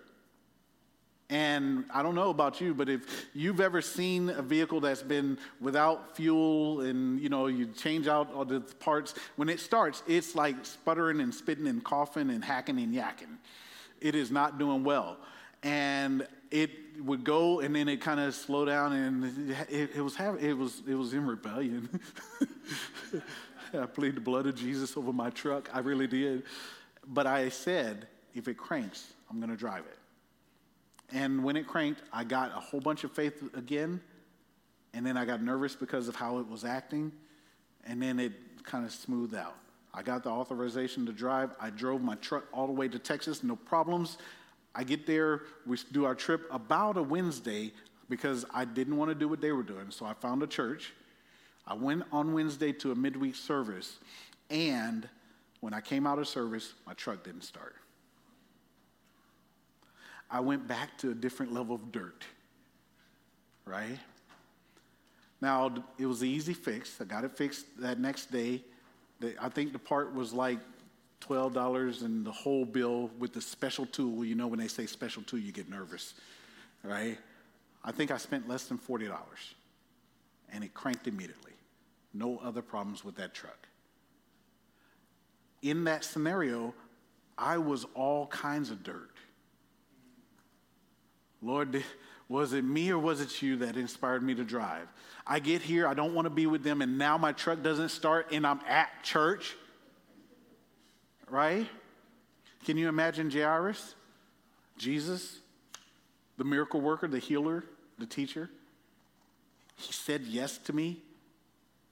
And 1.29 1.83
I 1.93 2.03
don't 2.03 2.15
know 2.15 2.29
about 2.29 2.61
you, 2.61 2.73
but 2.73 2.87
if 2.87 3.25
you've 3.33 3.59
ever 3.59 3.81
seen 3.81 4.29
a 4.29 4.41
vehicle 4.41 4.79
that's 4.79 5.03
been 5.03 5.37
without 5.59 6.15
fuel 6.15 6.81
and 6.81 7.19
you 7.19 7.27
know 7.27 7.47
you 7.47 7.67
change 7.67 8.07
out 8.07 8.33
all 8.33 8.45
the 8.45 8.61
parts, 8.61 9.13
when 9.35 9.49
it 9.49 9.59
starts, 9.59 10.03
it's 10.07 10.35
like 10.35 10.55
sputtering 10.65 11.19
and 11.19 11.35
spitting 11.35 11.67
and 11.67 11.83
coughing 11.83 12.29
and 12.29 12.45
hacking 12.45 12.79
and 12.79 12.95
yakking. 12.95 13.37
It 14.01 14.15
is 14.15 14.31
not 14.31 14.57
doing 14.57 14.83
well. 14.83 15.17
And 15.63 16.27
it 16.51 16.71
would 16.99 17.23
go 17.23 17.59
and 17.59 17.75
then 17.75 17.87
it 17.87 18.01
kind 18.01 18.19
of 18.19 18.33
slow 18.33 18.65
down 18.65 18.93
and 18.93 19.51
it, 19.69 19.91
it, 19.95 20.01
was 20.01 20.15
it 20.39 20.53
was 20.53 20.81
it 20.87 20.95
was 20.95 21.13
in 21.13 21.27
rebellion 21.27 21.99
I 23.73 23.85
plead 23.85 24.15
the 24.15 24.21
blood 24.21 24.45
of 24.47 24.55
Jesus 24.55 24.95
over 24.97 25.11
my 25.13 25.29
truck. 25.29 25.69
I 25.73 25.79
really 25.79 26.07
did. 26.07 26.43
But 27.05 27.27
I 27.27 27.49
said, 27.49 28.07
if 28.33 28.47
it 28.47 28.57
cranks, 28.57 29.13
I'm 29.29 29.39
going 29.39 29.49
to 29.49 29.57
drive 29.57 29.83
it. 29.85 29.97
And 31.15 31.43
when 31.43 31.55
it 31.55 31.67
cranked, 31.67 32.01
I 32.11 32.23
got 32.23 32.51
a 32.51 32.59
whole 32.59 32.81
bunch 32.81 33.03
of 33.03 33.11
faith 33.11 33.41
again. 33.55 34.01
And 34.93 35.05
then 35.05 35.17
I 35.17 35.25
got 35.25 35.41
nervous 35.41 35.75
because 35.75 36.07
of 36.07 36.15
how 36.15 36.39
it 36.39 36.47
was 36.47 36.65
acting. 36.65 37.11
And 37.85 38.01
then 38.01 38.19
it 38.19 38.33
kind 38.63 38.85
of 38.85 38.91
smoothed 38.91 39.35
out. 39.35 39.55
I 39.97 40.03
got 40.03 40.23
the 40.23 40.29
authorization 40.29 41.07
to 41.07 41.11
drive. 41.11 41.55
I 41.59 41.71
drove 41.71 42.03
my 42.03 42.13
truck 42.15 42.43
all 42.53 42.67
the 42.67 42.73
way 42.73 42.87
to 42.87 42.99
Texas, 42.99 43.41
no 43.41 43.55
problems. 43.55 44.19
I 44.75 44.83
get 44.83 45.07
there, 45.07 45.41
we 45.65 45.75
do 45.91 46.05
our 46.05 46.13
trip 46.13 46.47
about 46.51 46.97
a 46.97 47.01
Wednesday 47.01 47.73
because 48.07 48.45
I 48.53 48.63
didn't 48.63 48.95
want 48.95 49.09
to 49.09 49.15
do 49.15 49.27
what 49.27 49.41
they 49.41 49.51
were 49.51 49.63
doing. 49.63 49.89
So 49.89 50.05
I 50.05 50.13
found 50.13 50.43
a 50.43 50.47
church. 50.47 50.93
I 51.65 51.73
went 51.73 52.03
on 52.11 52.31
Wednesday 52.31 52.71
to 52.73 52.91
a 52.91 52.95
midweek 52.95 53.33
service. 53.33 53.97
And 54.51 55.09
when 55.61 55.73
I 55.73 55.81
came 55.81 56.05
out 56.05 56.19
of 56.19 56.27
service, 56.27 56.75
my 56.85 56.93
truck 56.93 57.23
didn't 57.23 57.41
start. 57.41 57.73
I 60.29 60.41
went 60.41 60.67
back 60.67 60.95
to 60.99 61.09
a 61.09 61.15
different 61.15 61.53
level 61.53 61.73
of 61.73 61.91
dirt, 61.91 62.23
right? 63.65 63.97
Now, 65.41 65.73
it 65.97 66.05
was 66.05 66.21
an 66.21 66.27
easy 66.27 66.53
fix. 66.53 67.01
I 67.01 67.05
got 67.05 67.23
it 67.23 67.35
fixed 67.35 67.65
that 67.79 67.99
next 67.99 68.31
day. 68.31 68.61
I 69.39 69.49
think 69.49 69.73
the 69.73 69.79
part 69.79 70.13
was 70.13 70.33
like 70.33 70.59
$12 71.21 72.03
and 72.03 72.25
the 72.25 72.31
whole 72.31 72.65
bill 72.65 73.09
with 73.17 73.33
the 73.33 73.41
special 73.41 73.85
tool. 73.85 74.23
You 74.23 74.35
know, 74.35 74.47
when 74.47 74.59
they 74.59 74.67
say 74.67 74.85
special 74.85 75.23
tool, 75.23 75.39
you 75.39 75.51
get 75.51 75.69
nervous, 75.69 76.13
right? 76.83 77.17
I 77.83 77.91
think 77.91 78.11
I 78.11 78.17
spent 78.17 78.47
less 78.47 78.65
than 78.65 78.77
$40 78.77 79.11
and 80.51 80.63
it 80.63 80.73
cranked 80.73 81.07
immediately. 81.07 81.53
No 82.13 82.37
other 82.39 82.61
problems 82.61 83.03
with 83.03 83.15
that 83.15 83.33
truck. 83.33 83.67
In 85.61 85.83
that 85.85 86.03
scenario, 86.03 86.73
I 87.37 87.57
was 87.57 87.85
all 87.93 88.27
kinds 88.27 88.71
of 88.71 88.83
dirt. 88.83 89.11
Lord, 91.41 91.83
was 92.29 92.53
it 92.53 92.63
me 92.63 92.91
or 92.91 92.99
was 92.99 93.21
it 93.21 93.41
you 93.41 93.57
that 93.57 93.77
inspired 93.77 94.21
me 94.21 94.35
to 94.35 94.43
drive? 94.43 94.87
I 95.25 95.39
get 95.39 95.61
here, 95.61 95.87
I 95.87 95.93
don't 95.93 96.13
want 96.13 96.25
to 96.25 96.29
be 96.29 96.45
with 96.45 96.63
them, 96.63 96.81
and 96.81 96.97
now 96.97 97.17
my 97.17 97.31
truck 97.31 97.63
doesn't 97.63 97.89
start 97.89 98.31
and 98.31 98.45
I'm 98.45 98.59
at 98.67 98.89
church. 99.03 99.55
Right? 101.29 101.67
Can 102.65 102.77
you 102.77 102.89
imagine 102.89 103.29
Jairus? 103.29 103.95
Jesus, 104.77 105.39
the 106.37 106.43
miracle 106.43 106.81
worker, 106.81 107.07
the 107.07 107.19
healer, 107.19 107.63
the 107.97 108.05
teacher? 108.05 108.49
He 109.77 109.93
said 109.93 110.21
yes 110.23 110.57
to 110.59 110.73
me. 110.73 111.01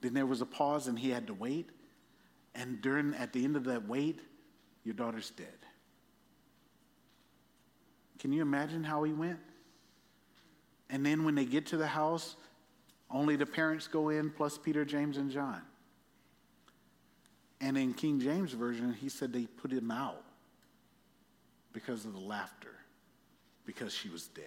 Then 0.00 0.14
there 0.14 0.26
was 0.26 0.40
a 0.40 0.46
pause 0.46 0.86
and 0.86 0.98
he 0.98 1.10
had 1.10 1.26
to 1.28 1.34
wait. 1.34 1.70
And 2.54 2.80
during 2.80 3.14
at 3.14 3.32
the 3.32 3.44
end 3.44 3.56
of 3.56 3.64
that 3.64 3.86
wait, 3.88 4.20
your 4.84 4.94
daughter's 4.94 5.30
dead. 5.30 5.46
Can 8.18 8.32
you 8.32 8.42
imagine 8.42 8.84
how 8.84 9.02
he 9.02 9.12
went? 9.12 9.38
And 10.90 11.04
then 11.04 11.24
when 11.24 11.34
they 11.34 11.44
get 11.44 11.66
to 11.66 11.76
the 11.76 11.86
house, 11.86 12.36
only 13.10 13.36
the 13.36 13.46
parents 13.46 13.88
go 13.88 14.08
in, 14.08 14.30
plus 14.30 14.58
Peter, 14.58 14.84
James, 14.84 15.16
and 15.16 15.30
John. 15.30 15.62
And 17.60 17.76
in 17.76 17.94
King 17.94 18.20
James 18.20 18.52
Version, 18.52 18.92
he 18.92 19.08
said 19.08 19.32
they 19.32 19.46
put 19.46 19.72
him 19.72 19.90
out 19.90 20.22
because 21.72 22.04
of 22.04 22.12
the 22.12 22.20
laughter, 22.20 22.74
because 23.64 23.94
she 23.94 24.08
was 24.08 24.28
dead. 24.28 24.44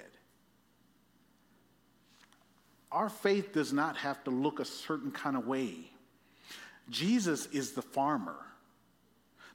Our 2.91 3.09
faith 3.09 3.53
does 3.53 3.71
not 3.71 3.97
have 3.97 4.23
to 4.23 4.31
look 4.31 4.59
a 4.59 4.65
certain 4.65 5.11
kind 5.11 5.37
of 5.37 5.45
way. 5.45 5.91
Jesus 6.89 7.45
is 7.47 7.73
the 7.73 7.81
farmer. 7.81 8.37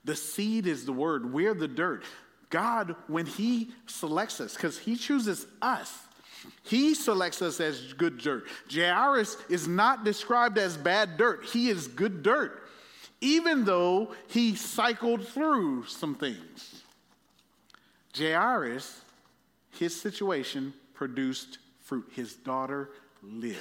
The 0.05 0.15
seed 0.15 0.67
is 0.67 0.85
the 0.85 0.93
word. 0.93 1.33
We're 1.33 1.55
the 1.55 1.67
dirt. 1.67 2.05
God, 2.51 2.95
when 3.09 3.27
He 3.27 3.71
selects 3.87 4.41
us, 4.41 4.55
because 4.55 4.79
He 4.79 4.97
chooses 4.97 5.47
us, 5.61 5.93
He 6.63 6.95
selects 6.95 7.43
us 7.43 7.61
as 7.61 7.93
good 7.93 8.19
dirt. 8.19 8.47
Jairus 8.73 9.37
is 9.49 9.69
not 9.69 10.05
described 10.05 10.59
as 10.59 10.77
bad 10.77 11.17
dirt, 11.17 11.45
he 11.45 11.69
is 11.69 11.87
good 11.89 12.23
dirt, 12.23 12.63
even 13.21 13.65
though 13.65 14.15
he 14.29 14.55
cycled 14.55 15.27
through 15.27 15.87
some 15.87 16.15
things. 16.15 16.83
Jairus, 18.17 19.01
his 19.73 19.99
situation 19.99 20.73
produced 20.95 21.59
fruit. 21.81 22.07
His 22.15 22.35
daughter 22.35 22.91
lived. 23.23 23.59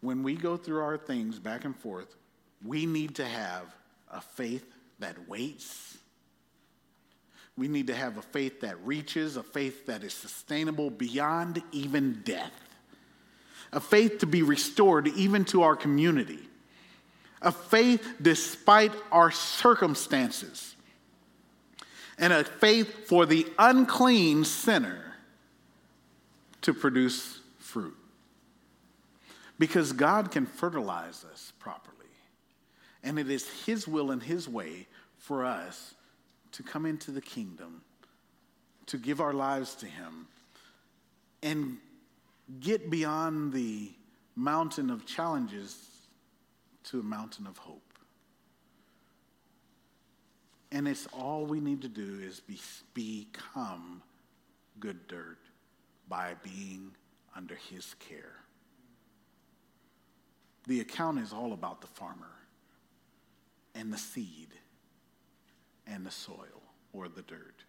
When 0.00 0.22
we 0.22 0.34
go 0.34 0.56
through 0.56 0.80
our 0.80 0.96
things 0.96 1.38
back 1.38 1.64
and 1.64 1.76
forth, 1.76 2.16
we 2.64 2.86
need 2.86 3.16
to 3.16 3.24
have 3.24 3.74
a 4.10 4.20
faith 4.20 4.64
that 4.98 5.28
waits 5.28 5.98
we 7.56 7.68
need 7.68 7.88
to 7.88 7.94
have 7.94 8.16
a 8.16 8.22
faith 8.22 8.60
that 8.60 8.82
reaches, 8.84 9.36
a 9.36 9.42
faith 9.42 9.86
that 9.86 10.02
is 10.02 10.14
sustainable 10.14 10.90
beyond 10.90 11.62
even 11.72 12.22
death, 12.24 12.52
a 13.72 13.80
faith 13.80 14.18
to 14.18 14.26
be 14.26 14.42
restored 14.42 15.08
even 15.08 15.44
to 15.46 15.62
our 15.62 15.76
community, 15.76 16.40
a 17.42 17.52
faith 17.52 18.16
despite 18.20 18.92
our 19.10 19.30
circumstances, 19.30 20.74
and 22.18 22.32
a 22.32 22.44
faith 22.44 23.06
for 23.06 23.26
the 23.26 23.46
unclean 23.58 24.44
sinner 24.44 25.14
to 26.62 26.72
produce 26.72 27.40
fruit. 27.58 27.96
Because 29.58 29.92
God 29.92 30.30
can 30.30 30.46
fertilize 30.46 31.24
us 31.30 31.52
properly, 31.58 31.96
and 33.02 33.18
it 33.18 33.30
is 33.30 33.48
His 33.66 33.86
will 33.86 34.10
and 34.10 34.22
His 34.22 34.48
way 34.48 34.86
for 35.18 35.44
us 35.44 35.94
to 36.52 36.62
come 36.62 36.86
into 36.86 37.10
the 37.10 37.20
kingdom, 37.20 37.82
to 38.86 38.98
give 38.98 39.20
our 39.20 39.32
lives 39.32 39.74
to 39.76 39.86
Him, 39.86 40.26
and 41.42 41.78
get 42.60 42.90
beyond 42.90 43.52
the 43.52 43.90
mountain 44.36 44.90
of 44.90 45.06
challenges 45.06 45.76
to 46.84 47.00
a 47.00 47.02
mountain 47.02 47.46
of 47.46 47.58
hope. 47.58 47.82
And 50.70 50.88
it's 50.88 51.06
all 51.12 51.44
we 51.44 51.60
need 51.60 51.82
to 51.82 51.88
do 51.88 52.20
is 52.22 52.40
be, 52.40 52.58
become 52.94 54.02
good 54.80 55.06
dirt 55.06 55.38
by 56.08 56.34
being 56.42 56.92
under 57.36 57.54
his 57.54 57.94
care. 57.94 58.36
The 60.66 60.80
account 60.80 61.18
is 61.18 61.32
all 61.32 61.52
about 61.52 61.80
the 61.80 61.86
farmer 61.88 62.32
and 63.74 63.92
the 63.92 63.98
seed 63.98 64.48
and 65.86 66.04
the 66.06 66.10
soil 66.10 66.62
or 66.92 67.08
the 67.08 67.22
dirt. 67.22 67.64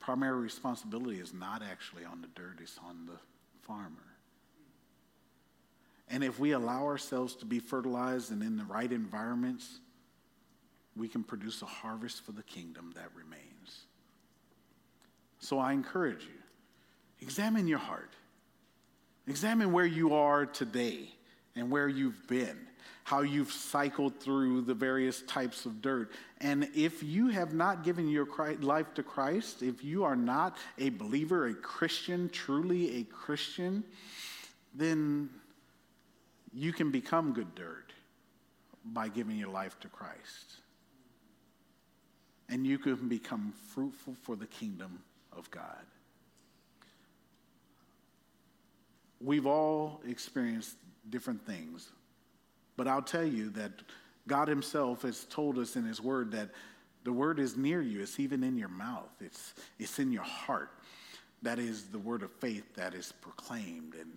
Primary 0.00 0.40
responsibility 0.40 1.20
is 1.20 1.32
not 1.32 1.62
actually 1.62 2.04
on 2.04 2.20
the 2.20 2.28
dirt, 2.34 2.58
it's 2.60 2.78
on 2.84 3.06
the 3.06 3.18
farmer. 3.66 4.16
And 6.08 6.24
if 6.24 6.38
we 6.38 6.50
allow 6.52 6.84
ourselves 6.84 7.36
to 7.36 7.46
be 7.46 7.60
fertilized 7.60 8.32
and 8.32 8.42
in 8.42 8.56
the 8.56 8.64
right 8.64 8.90
environments, 8.90 9.78
we 10.96 11.08
can 11.08 11.22
produce 11.22 11.62
a 11.62 11.66
harvest 11.66 12.24
for 12.24 12.32
the 12.32 12.42
kingdom 12.42 12.92
that 12.96 13.08
remains. 13.14 13.86
So 15.38 15.58
I 15.58 15.72
encourage 15.72 16.24
you 16.24 16.40
examine 17.20 17.68
your 17.68 17.78
heart, 17.78 18.10
examine 19.26 19.72
where 19.72 19.86
you 19.86 20.14
are 20.14 20.44
today 20.44 21.08
and 21.54 21.70
where 21.70 21.88
you've 21.88 22.26
been 22.26 22.58
how 23.04 23.22
you've 23.22 23.52
cycled 23.52 24.18
through 24.20 24.62
the 24.62 24.74
various 24.74 25.22
types 25.22 25.66
of 25.66 25.82
dirt. 25.82 26.12
And 26.40 26.68
if 26.74 27.02
you 27.02 27.28
have 27.28 27.52
not 27.52 27.84
given 27.84 28.08
your 28.08 28.26
life 28.60 28.94
to 28.94 29.02
Christ, 29.02 29.62
if 29.62 29.82
you 29.82 30.04
are 30.04 30.16
not 30.16 30.56
a 30.78 30.90
believer, 30.90 31.46
a 31.46 31.54
Christian, 31.54 32.28
truly 32.28 33.00
a 33.00 33.04
Christian, 33.04 33.82
then 34.74 35.30
you 36.54 36.72
can 36.72 36.90
become 36.90 37.32
good 37.32 37.54
dirt 37.54 37.92
by 38.84 39.08
giving 39.08 39.36
your 39.36 39.48
life 39.48 39.78
to 39.80 39.88
Christ. 39.88 40.56
And 42.48 42.66
you 42.66 42.78
can 42.78 43.08
become 43.08 43.52
fruitful 43.68 44.14
for 44.22 44.36
the 44.36 44.46
kingdom 44.46 45.00
of 45.36 45.50
God. 45.50 45.84
We've 49.20 49.46
all 49.46 50.00
experienced 50.06 50.76
different 51.08 51.44
things 51.46 51.88
but 52.76 52.88
I'll 52.88 53.02
tell 53.02 53.24
you 53.24 53.50
that 53.50 53.72
God 54.26 54.48
Himself 54.48 55.02
has 55.02 55.24
told 55.24 55.58
us 55.58 55.76
in 55.76 55.84
His 55.84 56.00
Word 56.00 56.32
that 56.32 56.50
the 57.04 57.12
Word 57.12 57.38
is 57.38 57.56
near 57.56 57.82
you, 57.82 58.00
it's 58.00 58.20
even 58.20 58.44
in 58.44 58.56
your 58.56 58.68
mouth, 58.68 59.10
it's, 59.20 59.54
it's 59.78 59.98
in 59.98 60.12
your 60.12 60.22
heart. 60.22 60.70
That 61.42 61.58
is 61.58 61.86
the 61.86 61.98
word 61.98 62.22
of 62.22 62.30
faith 62.30 62.76
that 62.76 62.94
is 62.94 63.12
proclaimed. 63.20 63.94
And 63.94 64.16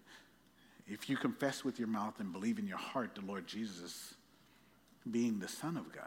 if 0.88 1.10
you 1.10 1.18
confess 1.18 1.64
with 1.64 1.80
your 1.80 1.88
mouth 1.88 2.20
and 2.20 2.32
believe 2.32 2.60
in 2.60 2.68
your 2.68 2.78
heart 2.78 3.16
the 3.16 3.26
Lord 3.26 3.48
Jesus 3.48 4.14
being 5.10 5.40
the 5.40 5.48
Son 5.48 5.76
of 5.76 5.92
God 5.92 6.04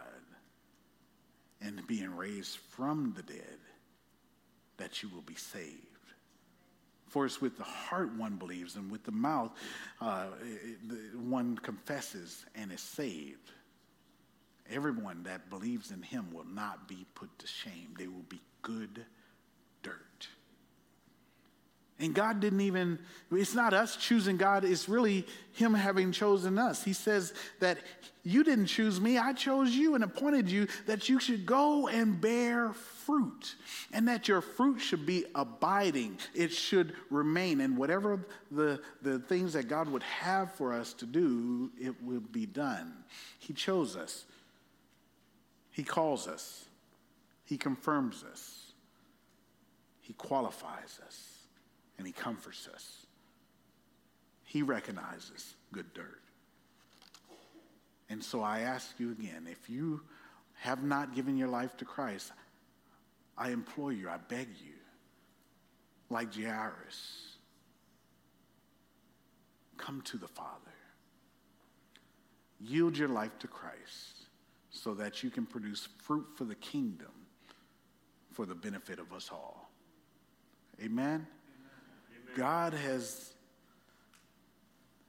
and 1.61 1.85
being 1.89 2.15
raised 2.17 2.57
from 2.71 3.15
the 3.17 3.23
dead, 3.23 3.59
that 4.77 5.03
you 5.03 5.09
will 5.09 5.23
be 5.23 5.35
saved. 5.35 5.98
For 7.09 7.25
it's 7.27 7.41
with 7.41 7.57
the 7.57 7.65
heart 7.65 8.15
one 8.15 8.37
believes, 8.37 8.77
and 8.77 8.91
with 8.91 9.05
the 9.05 9.13
mouth 9.13 9.53
uh, 10.01 10.27
one 11.15 11.57
confesses 11.57 12.45
and 12.55 12.71
is 12.73 12.81
saved. 12.81 13.53
Everyone 14.71 15.23
that 15.23 15.49
believes 15.49 15.91
in 15.91 16.03
him 16.03 16.29
will 16.33 16.45
not 16.45 16.87
be 16.87 17.07
put 17.15 17.37
to 17.39 17.47
shame. 17.47 17.95
They 17.99 18.07
will 18.07 18.27
be 18.29 18.41
good 18.63 19.05
dirt. 19.83 20.29
And 22.01 22.15
God 22.15 22.39
didn't 22.39 22.61
even, 22.61 23.01
it's 23.33 23.55
not 23.55 23.75
us 23.75 23.97
choosing 23.97 24.37
God, 24.37 24.65
it's 24.65 24.89
really 24.89 25.27
Him 25.53 25.75
having 25.75 26.13
chosen 26.13 26.57
us. 26.57 26.85
He 26.85 26.93
says 26.93 27.35
that 27.59 27.79
you 28.23 28.45
didn't 28.45 28.67
choose 28.67 29.01
me, 29.01 29.19
I 29.19 29.33
chose 29.33 29.71
you 29.75 29.97
and 29.97 30.05
appointed 30.05 30.49
you 30.49 30.69
that 30.87 31.09
you 31.09 31.19
should 31.19 31.45
go 31.45 31.89
and 31.89 32.21
bear 32.21 32.73
fruit, 32.73 33.57
and 33.93 34.07
that 34.07 34.29
your 34.29 34.41
fruit 34.41 34.79
should 34.79 35.07
be 35.07 35.25
abiding. 35.35 36.19
It 36.35 36.53
should 36.53 36.95
remain. 37.11 37.61
And 37.61 37.77
whatever 37.77 38.25
the, 38.53 38.81
the 39.03 39.19
things 39.19 39.55
that 39.55 39.67
God 39.67 39.89
would 39.89 40.05
have 40.05 40.53
for 40.55 40.73
us 40.73 40.93
to 40.95 41.07
do, 41.07 41.73
it 41.81 42.01
will 42.03 42.21
be 42.21 42.47
done. 42.47 42.93
He 43.41 43.55
chose 43.55 43.97
us, 43.97 44.25
He 45.73 45.83
calls 45.83 46.29
us, 46.29 46.67
He 47.45 47.57
confirms 47.57 48.23
us, 48.23 48.73
He 50.01 50.13
qualifies 50.13 51.01
us 51.05 51.38
and 51.99 52.07
He 52.07 52.13
comforts 52.13 52.69
us. 52.73 53.07
He 54.45 54.63
recognizes 54.63 55.55
good 55.73 55.93
dirt. 55.93 56.23
And 58.09 58.25
so 58.25 58.43
I 58.43 58.61
ask 58.61 58.99
you 58.99 59.13
again 59.13 59.47
if 59.51 59.69
you 59.69 60.01
have 60.61 60.83
not 60.83 61.15
given 61.15 61.37
your 61.37 61.49
life 61.49 61.77
to 61.77 61.85
Christ, 61.85 62.33
I 63.37 63.51
implore 63.51 63.93
you, 63.93 64.09
I 64.09 64.17
beg 64.17 64.49
you, 64.65 64.75
like 66.11 66.35
Jairus, 66.35 67.37
come 69.77 70.01
to 70.03 70.17
the 70.17 70.27
Father. 70.27 70.51
Yield 72.61 72.97
your 72.99 73.09
life 73.09 73.39
to 73.39 73.47
Christ 73.47 74.27
so 74.71 74.95
that 74.95 75.23
you 75.23 75.31
can 75.31 75.47
produce 75.47 75.89
fruit 75.99 76.27
for 76.35 76.45
the 76.45 76.57
kingdom 76.57 77.13
for 78.33 78.47
the 78.47 78.55
benefit 78.55 78.99
of 78.99 79.13
us 79.13 79.31
all. 79.33 79.71
Amen. 80.83 81.27
God 82.37 82.75
has, 82.75 83.33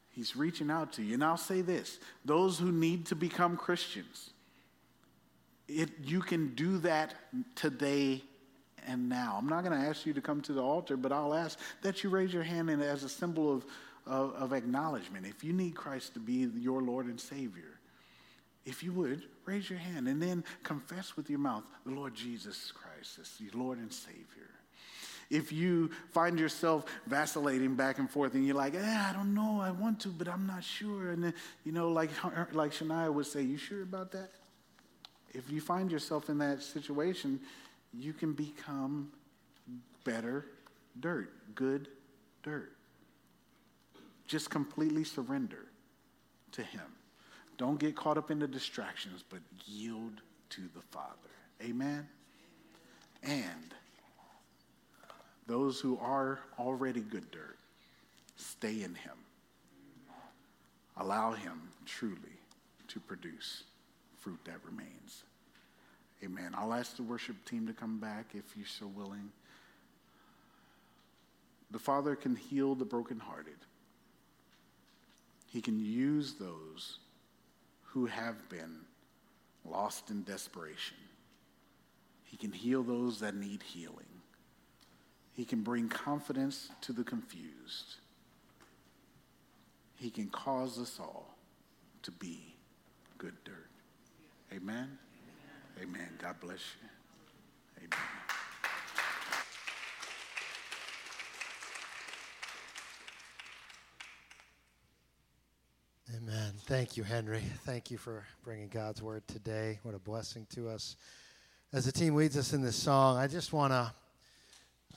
He's 0.10 0.36
reaching 0.36 0.72
out 0.72 0.94
to 0.94 1.04
you. 1.04 1.14
And 1.14 1.24
I'll 1.24 1.38
say 1.38 1.62
this 1.62 2.00
those 2.26 2.60
who 2.60 2.72
need 2.72 3.08
to 3.08 3.16
become 3.16 3.58
Christians, 3.58 4.32
it, 5.68 5.90
you 6.04 6.22
can 6.22 6.56
do 6.56 6.80
that 6.80 7.14
today 7.56 8.24
and 8.88 9.08
now. 9.08 9.36
I'm 9.38 9.48
not 9.48 9.64
going 9.64 9.80
to 9.80 9.88
ask 9.88 10.06
you 10.06 10.14
to 10.14 10.22
come 10.22 10.42
to 10.42 10.54
the 10.54 10.62
altar, 10.62 10.98
but 10.98 11.12
I'll 11.12 11.34
ask 11.34 11.60
that 11.82 12.04
you 12.04 12.10
raise 12.10 12.34
your 12.34 12.44
hand 12.44 12.70
and 12.70 12.82
as 12.82 13.04
a 13.04 13.10
symbol 13.10 13.54
of, 13.54 13.66
of, 14.06 14.34
of 14.36 14.54
acknowledgement. 14.54 15.26
If 15.26 15.44
you 15.44 15.54
need 15.54 15.76
Christ 15.76 16.14
to 16.16 16.20
be 16.20 16.50
your 16.58 16.82
Lord 16.82 17.06
and 17.06 17.20
Savior, 17.20 17.80
if 18.66 18.84
you 18.84 18.92
would, 18.94 19.24
raise 19.46 19.70
your 19.70 19.80
hand 19.80 20.08
and 20.08 20.22
then 20.22 20.44
confess 20.64 21.16
with 21.16 21.30
your 21.30 21.40
mouth 21.40 21.64
the 21.86 21.92
Lord 21.92 22.14
Jesus 22.14 22.72
Christ 22.72 23.20
as 23.20 23.32
your 23.40 23.54
Lord 23.54 23.78
and 23.80 23.92
Savior 23.92 24.49
if 25.30 25.52
you 25.52 25.92
find 26.12 26.40
yourself 26.40 26.86
vacillating 27.06 27.76
back 27.76 28.00
and 28.00 28.10
forth 28.10 28.34
and 28.34 28.46
you're 28.46 28.56
like, 28.56 28.74
eh, 28.74 29.06
I 29.10 29.14
don't 29.14 29.34
know, 29.34 29.60
I 29.62 29.72
want 29.72 30.00
to, 30.02 30.10
but 30.10 30.28
I'm 30.28 30.48
not 30.48 30.64
sure. 30.64 31.12
And 31.12 31.24
then, 31.24 31.34
you 31.64 31.72
know, 31.72 31.92
like, 31.92 32.10
like 32.54 32.72
Shania 32.72 33.14
would 33.14 33.26
say, 33.26 33.44
You 33.44 33.58
sure 33.58 33.84
about 33.84 34.12
that? 34.14 34.32
If 35.34 35.52
you 35.52 35.62
find 35.62 35.92
yourself 35.92 36.30
in 36.30 36.40
that 36.40 36.64
situation, 36.64 37.40
you 37.94 38.14
can 38.14 38.34
become 38.34 39.12
better 40.04 40.46
dirt, 41.00 41.32
good 41.56 41.88
dirt. 42.42 42.72
Just 44.26 44.50
completely 44.50 45.04
surrender 45.04 45.66
to 46.54 46.64
Him. 46.64 46.82
Don't 47.58 47.80
get 47.80 47.96
caught 47.96 48.18
up 48.18 48.32
in 48.32 48.40
the 48.40 48.48
distractions, 48.48 49.24
but 49.28 49.40
yield 49.66 50.22
to 50.52 50.62
the 50.74 50.82
Father. 50.92 51.30
Amen? 51.62 52.08
And 53.22 53.76
those 55.50 55.80
who 55.80 55.98
are 56.00 56.40
already 56.60 57.02
good 57.02 57.30
dirt, 57.32 57.58
stay 58.38 58.84
in 58.84 58.94
him. 58.94 59.18
Allow 60.96 61.32
him 61.32 61.60
truly 61.88 62.38
to 62.88 63.00
produce 63.00 63.64
fruit 64.20 64.38
that 64.46 64.60
remains. 64.64 65.24
Amen. 66.24 66.54
I'll 66.56 66.74
ask 66.74 66.96
the 66.96 67.04
worship 67.04 67.44
team 67.46 67.66
to 67.66 67.74
come 67.74 67.98
back 68.00 68.28
if 68.36 68.44
you're 68.56 68.68
so 68.68 68.86
willing. 68.86 69.32
The 71.72 71.80
Father 71.80 72.16
can 72.16 72.36
heal 72.36 72.76
the 72.76 72.86
brokenhearted. 72.86 73.58
He 75.48 75.62
can 75.62 75.80
use 75.80 76.36
those 76.36 77.00
who 77.86 78.06
have 78.06 78.48
been 78.50 78.82
lost 79.66 80.12
in 80.12 80.22
desperation. 80.22 80.98
He 82.26 82.38
can 82.38 82.52
heal 82.52 82.84
those 82.84 83.20
that 83.22 83.34
need 83.34 83.64
healing. 83.64 84.19
He 85.40 85.46
can 85.46 85.62
bring 85.62 85.88
confidence 85.88 86.68
to 86.82 86.92
the 86.92 87.06
confused. 87.06 87.96
He 89.96 90.10
can 90.10 90.28
cause 90.28 90.78
us 90.78 91.00
all 91.00 91.34
to 92.02 92.12
be 92.12 92.58
good 93.18 93.36
dirt. 93.46 93.70
Amen? 94.52 94.98
Amen. 95.82 96.10
God 96.22 96.36
bless 96.42 96.60
you. 96.82 96.90
Amen. 97.78 97.90
Amen. 106.18 106.52
Thank 106.66 106.98
you, 106.98 107.04
Henry. 107.04 107.44
Thank 107.64 107.90
you 107.90 107.98
for 107.98 108.26
bringing 108.44 108.68
God's 108.68 109.02
word 109.02 109.26
today. 109.30 109.80
What 109.84 109.96
a 109.96 110.00
blessing 110.00 110.48
to 110.56 110.68
us. 110.68 110.98
As 111.72 111.86
the 111.86 111.94
team 111.94 112.16
leads 112.16 112.36
us 112.36 112.52
in 112.52 112.62
this 112.62 112.76
song, 112.76 113.16
I 113.16 113.28
just 113.28 113.54
want 113.54 113.72
to 113.72 113.94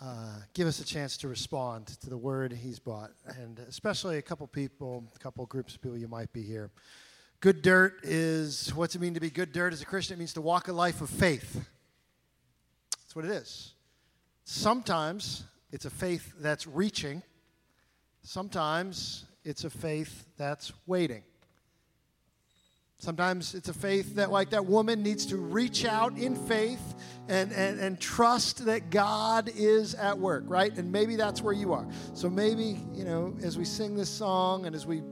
uh, 0.01 0.39
give 0.55 0.67
us 0.67 0.81
a 0.81 0.85
chance 0.85 1.17
to 1.19 1.29
respond 1.29 1.87
to 1.87 2.11
the 2.11 2.17
word 2.17 2.53
he's 2.53 2.79
brought, 2.79 3.11
and 3.41 3.59
especially 3.69 4.19
a 4.19 4.23
couple 4.23 4.47
people, 4.47 5.05
a 5.15 5.19
couple 5.19 5.45
groups 5.47 5.75
of 5.75 5.83
people 5.83 5.97
you 5.97 6.09
might 6.09 6.33
be 6.33 6.43
here. 6.43 6.71
Good 7.41 7.63
dirt 7.63 8.01
is 8.05 8.73
what's 8.75 8.95
it 8.95 9.01
mean 9.01 9.15
to 9.15 9.21
be 9.21 9.31
good 9.31 9.53
dirt 9.53 9.73
as 9.73 9.83
a 9.83 9.87
Christian? 9.87 10.15
It 10.15 10.19
means 10.19 10.33
to 10.35 10.41
walk 10.41 10.69
a 10.69 10.73
life 10.73 11.01
of 11.01 11.11
faith. 11.11 11.69
That's 13.01 13.17
what 13.17 13.25
it 13.25 13.33
is. 13.33 13.75
Sometimes 14.45 15.45
it's 15.71 15.85
a 15.85 15.91
faith 15.91 16.33
that's 16.39 16.67
reaching, 16.67 17.23
sometimes 18.23 19.25
it's 19.45 19.65
a 19.65 19.71
faith 19.71 20.27
that's 20.37 20.73
waiting. 20.87 21.23
Sometimes 23.03 23.57
it's 23.57 23.69
a 23.69 23.75
faith 23.75 24.15
that, 24.15 24.31
like 24.31 24.51
that 24.51 24.65
woman, 24.65 25.03
needs 25.03 25.27
to 25.27 25.37
reach 25.37 25.85
out 25.85 26.17
in 26.17 26.37
faith 26.37 26.95
and, 27.29 27.51
and, 27.51 27.81
and 27.81 27.99
trust 28.01 28.65
that 28.67 28.91
God 28.91 29.51
is 29.57 29.97
at 29.97 30.17
work, 30.17 30.45
right? 30.47 30.73
And 30.79 30.93
maybe 30.93 31.17
that's 31.17 31.43
where 31.43 31.53
you 31.53 31.73
are. 31.73 31.85
So 32.15 32.31
maybe, 32.31 32.79
you 32.95 33.05
know, 33.05 33.37
as 33.43 33.59
we 33.59 33.65
sing 33.65 33.97
this 33.97 34.09
song 34.09 34.67
and 34.67 34.77
as 34.77 34.87
we 34.87 35.03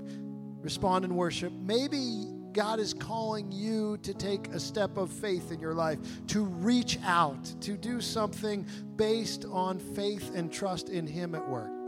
respond 0.60 1.04
in 1.04 1.16
worship, 1.16 1.52
maybe 1.52 2.26
God 2.52 2.78
is 2.78 2.94
calling 2.94 3.50
you 3.50 3.96
to 4.04 4.14
take 4.14 4.46
a 4.50 4.60
step 4.60 4.96
of 4.96 5.10
faith 5.10 5.50
in 5.50 5.58
your 5.58 5.74
life, 5.74 5.98
to 6.28 6.44
reach 6.44 6.96
out, 7.04 7.42
to 7.62 7.76
do 7.76 8.00
something 8.00 8.68
based 8.94 9.46
on 9.50 9.80
faith 9.80 10.30
and 10.36 10.52
trust 10.52 10.90
in 10.90 11.08
Him 11.08 11.34
at 11.34 11.48
work. 11.48 11.79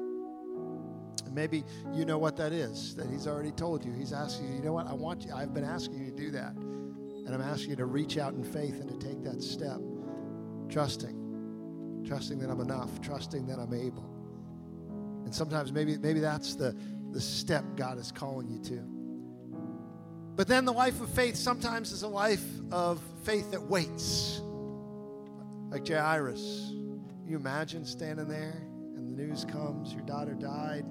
Maybe 1.35 1.65
you 1.93 2.05
know 2.05 2.19
what 2.19 2.37
that 2.37 2.53
is, 2.53 2.95
that 2.97 3.09
He's 3.09 3.27
already 3.27 3.53
told 3.53 3.85
you. 3.85 3.93
He's 3.93 4.13
asking 4.13 4.49
you, 4.49 4.55
you 4.57 4.63
know 4.63 4.73
what? 4.73 4.87
I 4.87 4.93
want 4.93 5.25
you, 5.25 5.33
I've 5.33 5.55
been 5.55 5.65
asking 5.65 6.05
you 6.05 6.11
to 6.11 6.17
do 6.17 6.31
that. 6.33 6.55
And 6.55 7.35
I'm 7.35 7.41
asking 7.41 7.71
you 7.71 7.77
to 7.77 7.87
reach 7.87 8.19
out 8.19 8.35
in 8.35 8.43
faith 8.43 8.81
and 8.81 8.89
to 8.89 9.07
take 9.07 9.23
that 9.23 9.43
step, 9.43 9.81
trusting, 10.69 12.03
trusting 12.07 12.39
that 12.41 12.51
I'm 12.51 12.61
enough, 12.61 13.01
trusting 13.01 13.47
that 13.47 13.59
I'm 13.59 13.73
able. 13.73 14.09
And 15.25 15.35
sometimes 15.35 15.73
maybe, 15.73 15.97
maybe 15.99 16.21
that's 16.21 16.57
the, 16.57 16.77
the 17.13 17.21
step 17.21 17.65
God 17.77 17.99
is 17.99 18.11
calling 18.11 18.49
you 18.49 18.59
to. 18.65 18.83
But 20.35 20.49
then 20.49 20.65
the 20.65 20.73
life 20.73 21.01
of 21.01 21.11
faith 21.11 21.37
sometimes 21.37 21.93
is 21.93 22.03
a 22.03 22.09
life 22.09 22.45
of 22.73 23.01
faith 23.23 23.51
that 23.53 23.63
waits. 23.63 24.41
Like 25.71 25.87
Jairus. 25.87 26.73
You 27.25 27.37
imagine 27.37 27.85
standing 27.85 28.27
there 28.27 28.63
and 28.97 29.09
the 29.09 29.23
news 29.23 29.45
comes, 29.45 29.93
your 29.93 30.03
daughter 30.03 30.35
died 30.35 30.85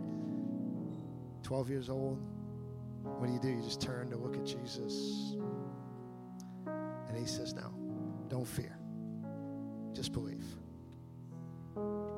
12 1.44 1.70
years 1.70 1.89
old, 1.89 2.20
what 3.04 3.28
do 3.28 3.34
you 3.34 3.39
do? 3.39 3.50
You 3.50 3.62
just 3.62 3.82
turn 3.82 4.10
to 4.12 4.18
look 4.18 4.36
at 4.36 4.46
Jesus. 4.46 5.36
And 6.66 7.18
he 7.18 7.26
says, 7.26 7.54
No, 7.54 7.74
don't 8.30 8.48
fear. 8.48 8.78
Just 9.94 10.14
believe. 10.14 10.46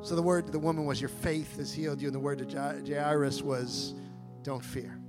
So 0.01 0.15
the 0.15 0.21
word 0.21 0.45
to 0.47 0.51
the 0.51 0.59
woman 0.59 0.85
was, 0.85 0.99
Your 0.99 1.09
faith 1.09 1.57
has 1.57 1.73
healed 1.73 2.01
you. 2.01 2.07
And 2.07 2.15
the 2.15 2.19
word 2.19 2.39
to 2.39 2.83
Jairus 2.85 3.41
was, 3.41 3.95
Don't 4.43 4.63
fear, 4.63 4.99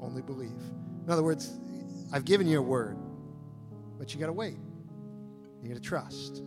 only 0.00 0.22
believe. 0.22 0.60
In 1.04 1.10
other 1.10 1.22
words, 1.22 1.58
I've 2.12 2.24
given 2.24 2.46
you 2.46 2.58
a 2.58 2.62
word, 2.62 2.98
but 3.98 4.12
you 4.12 4.20
got 4.20 4.26
to 4.26 4.32
wait. 4.32 4.58
You 5.62 5.68
got 5.68 5.74
to 5.74 5.80
trust. 5.80 6.42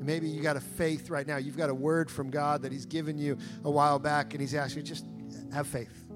Maybe 0.00 0.28
you 0.28 0.42
got 0.42 0.56
a 0.56 0.60
faith 0.60 1.10
right 1.10 1.26
now. 1.26 1.36
You've 1.36 1.56
got 1.56 1.70
a 1.70 1.74
word 1.74 2.10
from 2.10 2.30
God 2.30 2.62
that 2.62 2.72
He's 2.72 2.86
given 2.86 3.18
you 3.18 3.38
a 3.64 3.70
while 3.70 3.98
back, 3.98 4.34
and 4.34 4.40
He's 4.40 4.54
asking 4.54 4.82
you 4.82 4.88
just 4.88 5.04
have 5.52 5.66
faith. 5.66 6.06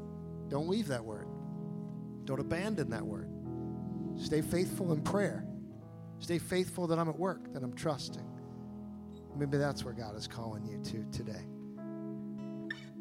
Don't 0.48 0.68
leave 0.68 0.88
that 0.88 1.04
word. 1.04 1.26
Don't 2.24 2.40
abandon 2.40 2.90
that 2.90 3.04
word. 3.04 3.28
Stay 4.16 4.42
faithful 4.42 4.92
in 4.92 5.02
prayer. 5.02 5.44
Stay 6.18 6.38
faithful 6.38 6.86
that 6.88 6.98
I'm 6.98 7.08
at 7.08 7.18
work, 7.18 7.52
that 7.54 7.62
I'm 7.62 7.74
trusting. 7.74 8.26
Maybe 9.36 9.56
that's 9.56 9.84
where 9.84 9.94
God 9.94 10.16
is 10.16 10.26
calling 10.26 10.66
you 10.66 10.78
to 10.84 11.04
today. 11.16 11.46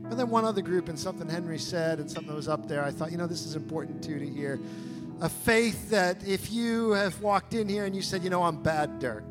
And 0.05 0.13
then 0.13 0.29
one 0.29 0.45
other 0.45 0.61
group, 0.61 0.87
and 0.87 0.97
something 0.97 1.27
Henry 1.27 1.59
said, 1.59 1.99
and 1.99 2.09
something 2.09 2.29
that 2.29 2.35
was 2.35 2.47
up 2.47 2.67
there, 2.67 2.83
I 2.83 2.91
thought, 2.91 3.11
you 3.11 3.17
know, 3.17 3.27
this 3.27 3.45
is 3.45 3.55
important 3.55 4.01
too 4.01 4.17
to 4.17 4.25
hear. 4.25 4.59
A 5.21 5.27
faith 5.27 5.89
that 5.89 6.25
if 6.25 6.51
you 6.51 6.91
have 6.91 7.19
walked 7.21 7.53
in 7.53 7.67
here 7.67 7.83
and 7.83 7.93
you 7.93 8.01
said, 8.01 8.23
you 8.23 8.29
know, 8.29 8.43
I'm 8.43 8.63
bad 8.63 8.99
dirt, 8.99 9.25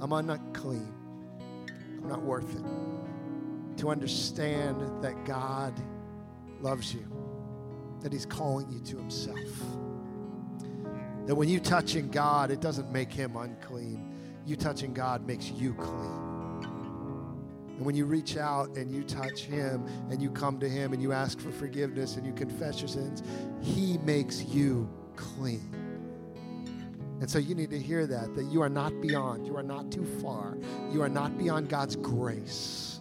I'm 0.00 0.12
unclean, 0.12 0.94
I'm 2.02 2.08
not 2.08 2.22
worth 2.22 2.54
it, 2.54 2.64
to 3.82 3.90
understand 3.90 4.80
that 5.02 5.24
God 5.24 5.74
loves 6.60 6.94
you, 6.94 7.04
that 8.00 8.12
He's 8.12 8.24
calling 8.24 8.70
you 8.70 8.78
to 8.78 8.96
Himself. 8.96 9.40
That 11.26 11.34
when 11.34 11.48
you 11.48 11.58
touching 11.58 12.08
God, 12.08 12.52
it 12.52 12.60
doesn't 12.60 12.92
make 12.92 13.12
Him 13.12 13.34
unclean. 13.34 14.14
You 14.46 14.54
touching 14.54 14.94
God 14.94 15.26
makes 15.26 15.50
you 15.50 15.74
clean. 15.74 16.62
And 17.76 17.84
when 17.84 17.96
you 17.96 18.04
reach 18.04 18.36
out 18.36 18.76
and 18.76 18.88
you 18.88 19.02
touch 19.02 19.46
Him 19.46 19.84
and 20.10 20.22
you 20.22 20.30
come 20.30 20.60
to 20.60 20.68
Him 20.68 20.92
and 20.92 21.02
you 21.02 21.10
ask 21.10 21.40
for 21.40 21.50
forgiveness 21.50 22.14
and 22.14 22.24
you 22.24 22.32
confess 22.32 22.78
your 22.78 22.86
sins, 22.86 23.24
He 23.62 23.98
makes 23.98 24.44
you 24.44 24.88
clean. 25.16 25.68
And 27.20 27.28
so 27.28 27.40
you 27.40 27.56
need 27.56 27.70
to 27.70 27.80
hear 27.80 28.06
that, 28.06 28.36
that 28.36 28.44
you 28.44 28.62
are 28.62 28.68
not 28.68 28.92
beyond, 29.00 29.44
you 29.44 29.56
are 29.56 29.62
not 29.64 29.90
too 29.90 30.06
far, 30.22 30.56
you 30.92 31.02
are 31.02 31.08
not 31.08 31.36
beyond 31.36 31.68
God's 31.68 31.96
grace 31.96 32.92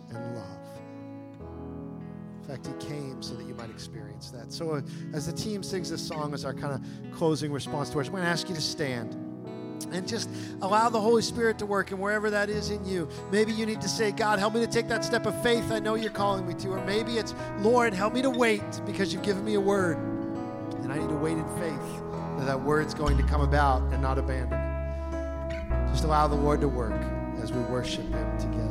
fact, 2.52 2.68
He 2.68 2.88
came 2.88 3.22
so 3.22 3.34
that 3.36 3.46
you 3.46 3.54
might 3.54 3.70
experience 3.70 4.30
that. 4.32 4.52
So 4.52 4.72
uh, 4.72 4.82
as 5.14 5.26
the 5.26 5.34
team 5.34 5.64
sings 5.64 5.90
this 5.90 6.06
song 6.06 6.34
as 6.34 6.46
our 6.46 6.54
kind 6.54 6.74
of 6.74 7.18
closing 7.18 7.52
response 7.52 7.90
to 7.92 8.00
it, 8.00 8.06
I'm 8.06 8.12
going 8.12 8.24
to 8.24 8.30
ask 8.30 8.50
you 8.50 8.56
to 8.56 8.62
stand 8.62 9.16
and 9.92 10.08
just 10.08 10.30
allow 10.62 10.90
the 10.90 11.00
Holy 11.00 11.22
Spirit 11.22 11.58
to 11.60 11.66
work 11.66 11.92
and 11.92 12.00
wherever 12.00 12.30
that 12.30 12.50
is 12.50 12.70
in 12.70 12.86
you. 12.86 13.10
Maybe 13.32 13.52
you 13.52 13.66
need 13.66 13.82
to 13.82 13.90
say, 13.90 14.12
God, 14.12 14.40
help 14.40 14.54
me 14.54 14.60
to 14.60 14.68
take 14.68 14.88
that 14.90 15.04
step 15.04 15.26
of 15.26 15.42
faith 15.42 15.72
I 15.72 15.80
know 15.80 15.96
you're 15.96 16.12
calling 16.12 16.48
me 16.48 16.54
to. 16.56 16.70
Or 16.70 16.86
maybe 16.86 17.18
it's, 17.18 17.34
Lord, 17.60 17.94
help 17.94 18.14
me 18.14 18.22
to 18.22 18.30
wait 18.30 18.62
because 18.86 19.12
you've 19.14 19.24
given 19.24 19.44
me 19.44 19.56
a 19.56 19.62
word. 19.62 19.98
And 20.82 20.92
I 20.92 20.98
need 20.98 21.10
to 21.10 21.16
wait 21.16 21.38
in 21.38 21.48
faith 21.58 22.02
that 22.38 22.46
that 22.46 22.62
word's 22.62 22.94
going 22.94 23.18
to 23.18 23.24
come 23.24 23.42
about 23.42 23.82
and 23.94 24.02
not 24.02 24.18
abandon 24.18 24.60
it. 24.60 25.92
Just 25.92 26.04
allow 26.04 26.28
the 26.28 26.36
Lord 26.36 26.62
to 26.62 26.68
work 26.68 27.02
as 27.42 27.52
we 27.52 27.62
worship 27.62 28.06
Him 28.14 28.38
together. 28.38 28.71